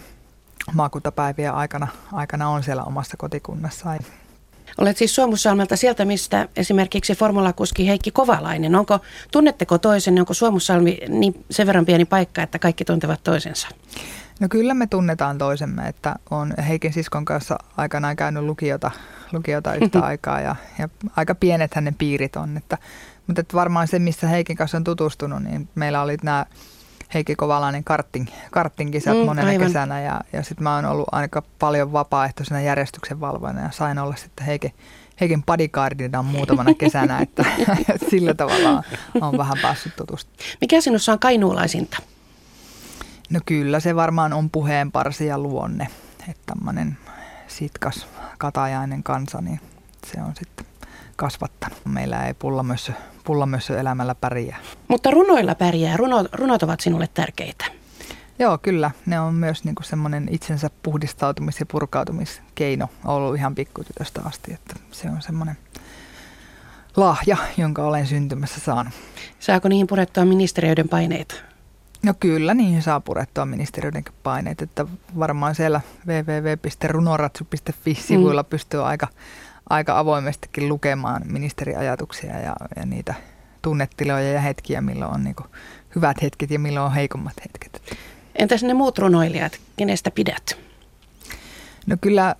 maakuntapäivien 0.72 1.54
aikana, 1.54 1.88
aikana 2.12 2.48
on 2.48 2.62
siellä 2.62 2.82
omassa 2.84 3.16
kotikunnassaan. 3.16 3.98
Olet 4.78 4.96
siis 4.96 5.14
Suomussalmelta 5.14 5.76
sieltä, 5.76 6.04
mistä 6.04 6.48
esimerkiksi 6.56 7.14
formulakuski 7.14 7.88
Heikki 7.88 8.10
Kovalainen. 8.10 8.74
Onko, 8.74 8.98
tunnetteko 9.32 9.78
toisen, 9.78 10.20
onko 10.20 10.34
Suomussalmi 10.34 10.98
niin 11.08 11.44
sen 11.50 11.66
verran 11.66 11.86
pieni 11.86 12.04
paikka, 12.04 12.42
että 12.42 12.58
kaikki 12.58 12.84
tuntevat 12.84 13.20
toisensa? 13.24 13.68
No 14.40 14.48
kyllä 14.48 14.74
me 14.74 14.86
tunnetaan 14.86 15.38
toisemme, 15.38 15.88
että 15.88 16.16
on 16.30 16.54
Heikin 16.68 16.92
siskon 16.92 17.24
kanssa 17.24 17.58
aikanaan 17.76 18.16
käynyt 18.16 18.42
lukiota, 18.42 18.90
lukiota 19.32 19.74
yhtä 19.74 20.00
aikaa 20.10 20.40
ja, 20.40 20.56
ja 20.78 20.88
aika 21.16 21.34
pienet 21.34 21.74
hänen 21.74 21.94
piirit 21.94 22.36
on. 22.36 22.56
Että, 22.56 22.78
mutta 23.26 23.40
että 23.40 23.56
varmaan 23.56 23.88
se, 23.88 23.98
missä 23.98 24.28
Heikin 24.28 24.56
kanssa 24.56 24.76
on 24.76 24.84
tutustunut, 24.84 25.42
niin 25.42 25.68
meillä 25.74 26.02
oli 26.02 26.16
nämä 26.22 26.46
Heikki 27.14 27.36
Kovalainen 27.36 27.84
kartting, 27.84 28.26
karttingkisat 28.50 29.16
mm, 29.16 29.24
monena 29.24 29.48
aivan. 29.48 29.66
kesänä 29.66 30.00
ja, 30.00 30.20
ja 30.32 30.42
sitten 30.42 30.62
mä 30.62 30.74
oon 30.74 30.84
ollut 30.84 31.08
aika 31.12 31.42
paljon 31.58 31.92
vapaaehtoisena 31.92 32.60
järjestyksen 32.60 33.20
valvojana 33.20 33.60
ja 33.60 33.70
sain 33.70 33.98
olla 33.98 34.16
sitten 34.16 34.46
Heikin, 34.46 34.72
Heikin 35.20 35.42
bodyguardina 35.42 36.22
muutamana 36.22 36.74
kesänä, 36.74 37.18
että 37.18 37.44
sillä 38.10 38.34
tavalla 38.34 38.70
on, 38.70 38.82
on 39.22 39.38
vähän 39.38 39.58
päässyt 39.62 39.96
tutustumaan. 39.96 40.56
Mikä 40.60 40.80
sinussa 40.80 41.12
on 41.12 41.18
kainuulaisinta? 41.18 41.98
No 43.30 43.40
kyllä 43.46 43.80
se 43.80 43.96
varmaan 43.96 44.32
on 44.32 44.50
puheenparsi 44.50 45.26
ja 45.26 45.38
luonne, 45.38 45.88
että 46.28 46.42
tämmöinen 46.46 46.98
sitkas 47.48 48.06
katajainen 48.38 49.02
kansa, 49.02 49.40
niin 49.40 49.60
se 50.06 50.22
on 50.22 50.32
sitten 50.34 50.66
kasvattanut. 51.16 51.78
Meillä 51.84 52.26
ei 52.26 52.34
pullamössö, 52.34 52.92
pullamössö 53.24 53.80
elämällä 53.80 54.14
pärjää. 54.14 54.58
Mutta 54.88 55.10
runoilla 55.10 55.54
pärjää. 55.54 55.96
Runo, 55.96 56.24
runot 56.32 56.62
ovat 56.62 56.80
sinulle 56.80 57.08
tärkeitä. 57.14 57.64
Joo, 58.38 58.58
kyllä. 58.58 58.90
Ne 59.06 59.20
on 59.20 59.34
myös 59.34 59.64
niinku 59.64 59.82
semmoinen 59.82 60.28
itsensä 60.30 60.70
puhdistautumis- 60.82 61.60
ja 61.60 61.66
purkautumiskeino 61.66 62.88
ollut 63.04 63.36
ihan 63.36 63.54
pikkutytöstä 63.54 64.20
asti. 64.24 64.52
Että 64.52 64.74
se 64.90 65.10
on 65.10 65.22
semmoinen 65.22 65.56
lahja, 66.96 67.36
jonka 67.56 67.84
olen 67.84 68.06
syntymässä 68.06 68.60
saanut. 68.60 68.94
Saako 69.38 69.68
niihin 69.68 69.86
purettua 69.86 70.24
ministeriöiden 70.24 70.88
paineita? 70.88 71.34
No 72.02 72.14
kyllä, 72.20 72.54
niihin 72.54 72.82
saa 72.82 73.00
purettua 73.00 73.46
ministeriöiden 73.46 74.04
paineet. 74.22 74.62
Että 74.62 74.86
varmaan 75.18 75.54
siellä 75.54 75.80
www.runoratsu.fi-sivuilla 76.06 78.42
mm. 78.42 78.48
pystyy 78.48 78.86
aika 78.86 79.08
aika 79.70 79.98
avoimestikin 79.98 80.68
lukemaan 80.68 81.22
ministeriajatuksia 81.24 82.38
ja, 82.38 82.56
ja 82.76 82.86
niitä 82.86 83.14
tunnetiloja 83.62 84.32
ja 84.32 84.40
hetkiä, 84.40 84.80
milloin 84.80 85.14
on 85.14 85.24
niin 85.24 85.36
hyvät 85.96 86.22
hetket 86.22 86.50
ja 86.50 86.58
milloin 86.58 86.86
on 86.86 86.92
heikommat 86.92 87.34
hetket. 87.44 87.96
Entäs 88.36 88.62
ne 88.62 88.74
muut 88.74 88.98
runoilijat, 88.98 89.58
kenestä 89.76 90.10
pidät? 90.10 90.56
No 91.86 91.96
kyllä 92.00 92.34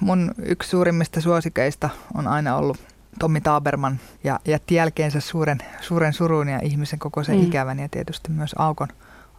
mun 0.00 0.34
yksi 0.42 0.70
suurimmista 0.70 1.20
suosikeista 1.20 1.90
on 2.14 2.26
aina 2.26 2.56
ollut 2.56 2.78
Tommi 3.18 3.40
Taaberman 3.40 4.00
ja 4.24 4.40
jätti 4.44 4.74
jälkeensä 4.74 5.20
suuren, 5.20 5.58
suuren 5.80 6.12
surun 6.12 6.48
ja 6.48 6.60
ihmisen 6.62 6.98
koko 6.98 7.24
sen 7.24 7.36
mm. 7.36 7.42
ikävän 7.42 7.78
ja 7.78 7.88
tietysti 7.88 8.30
myös 8.30 8.54
Aukon, 8.58 8.88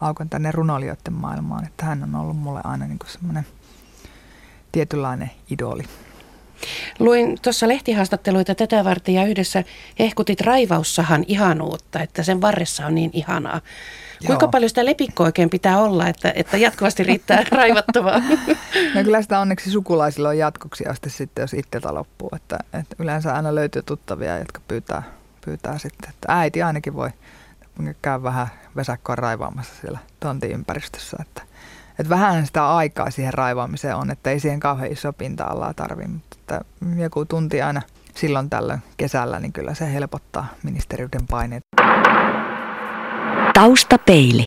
Aukon 0.02 0.30
tänne 0.30 0.52
runolijoiden 0.52 1.14
maailmaan. 1.14 1.66
Että 1.66 1.86
hän 1.86 2.04
on 2.04 2.16
ollut 2.16 2.38
mulle 2.38 2.62
aina 2.64 2.88
niin 2.88 3.00
semmoinen 3.06 3.46
tietynlainen 4.72 5.32
idoli. 5.50 5.84
Luin 7.00 7.38
tuossa 7.42 7.68
lehtihaastatteluita 7.68 8.56
tätä 8.56 8.84
varten 8.84 9.16
ja 9.16 9.26
yhdessä 9.26 9.64
hehkutit 10.00 10.42
raivaussahan 10.42 11.24
ihanuutta, 11.28 12.00
että 12.00 12.24
sen 12.24 12.42
varressa 12.42 12.86
on 12.86 12.96
niin 12.96 13.10
ihanaa. 13.14 13.62
Kuinka 14.28 14.44
Joo. 14.46 14.52
paljon 14.52 14.70
sitä 14.70 14.86
lepikkoa 14.86 15.26
oikein 15.26 15.50
pitää 15.50 15.82
olla, 15.82 16.08
että, 16.08 16.34
että 16.36 16.58
jatkuvasti 16.58 17.04
riittää 17.04 17.44
raivattavaa? 17.52 18.20
No 18.96 19.04
kyllä 19.04 19.22
sitä 19.22 19.40
onneksi 19.40 19.72
sukulaisilla 19.72 20.30
on 20.30 20.38
jatkoksi 20.38 20.86
asti 20.86 21.10
sitten, 21.10 21.44
jos 21.44 21.54
itseltä 21.54 21.94
loppuu. 21.94 22.30
Että, 22.36 22.60
että 22.74 22.96
yleensä 23.00 23.36
aina 23.36 23.56
löytyy 23.56 23.82
tuttavia, 23.84 24.38
jotka 24.38 24.62
pyytää, 24.68 25.04
pyytää 25.46 25.78
sitten, 25.78 26.10
että 26.10 26.28
äiti 26.30 26.64
ainakin 26.64 26.94
voi 26.94 27.10
käydä 28.02 28.24
vähän 28.24 28.48
vesakkoa 28.76 29.16
raivaamassa 29.16 29.74
siellä 29.82 30.00
tontiympäristössä. 30.20 31.18
Että, 31.22 31.42
että 32.00 32.10
vähän 32.10 32.46
sitä 32.46 32.76
aikaa 32.76 33.12
siihen 33.12 33.34
raivaamiseen 33.34 33.96
on, 33.96 34.12
että 34.12 34.30
ei 34.30 34.40
siihen 34.40 34.60
kauhean 34.60 34.92
iso 34.92 35.14
pinta-alaa 35.14 35.74
tarvitse, 35.74 36.12
mutta 36.12 36.36
että 36.40 36.62
joku 36.96 37.26
tunti 37.26 37.62
aina 37.62 37.82
silloin 38.16 38.50
tällöin 38.50 38.82
kesällä, 38.98 39.40
niin 39.40 39.54
kyllä 39.54 39.74
se 39.74 39.94
helpottaa 39.94 40.48
ministeriöiden 40.64 41.28
paineet. 41.30 41.64
Taustapeili. 43.54 44.44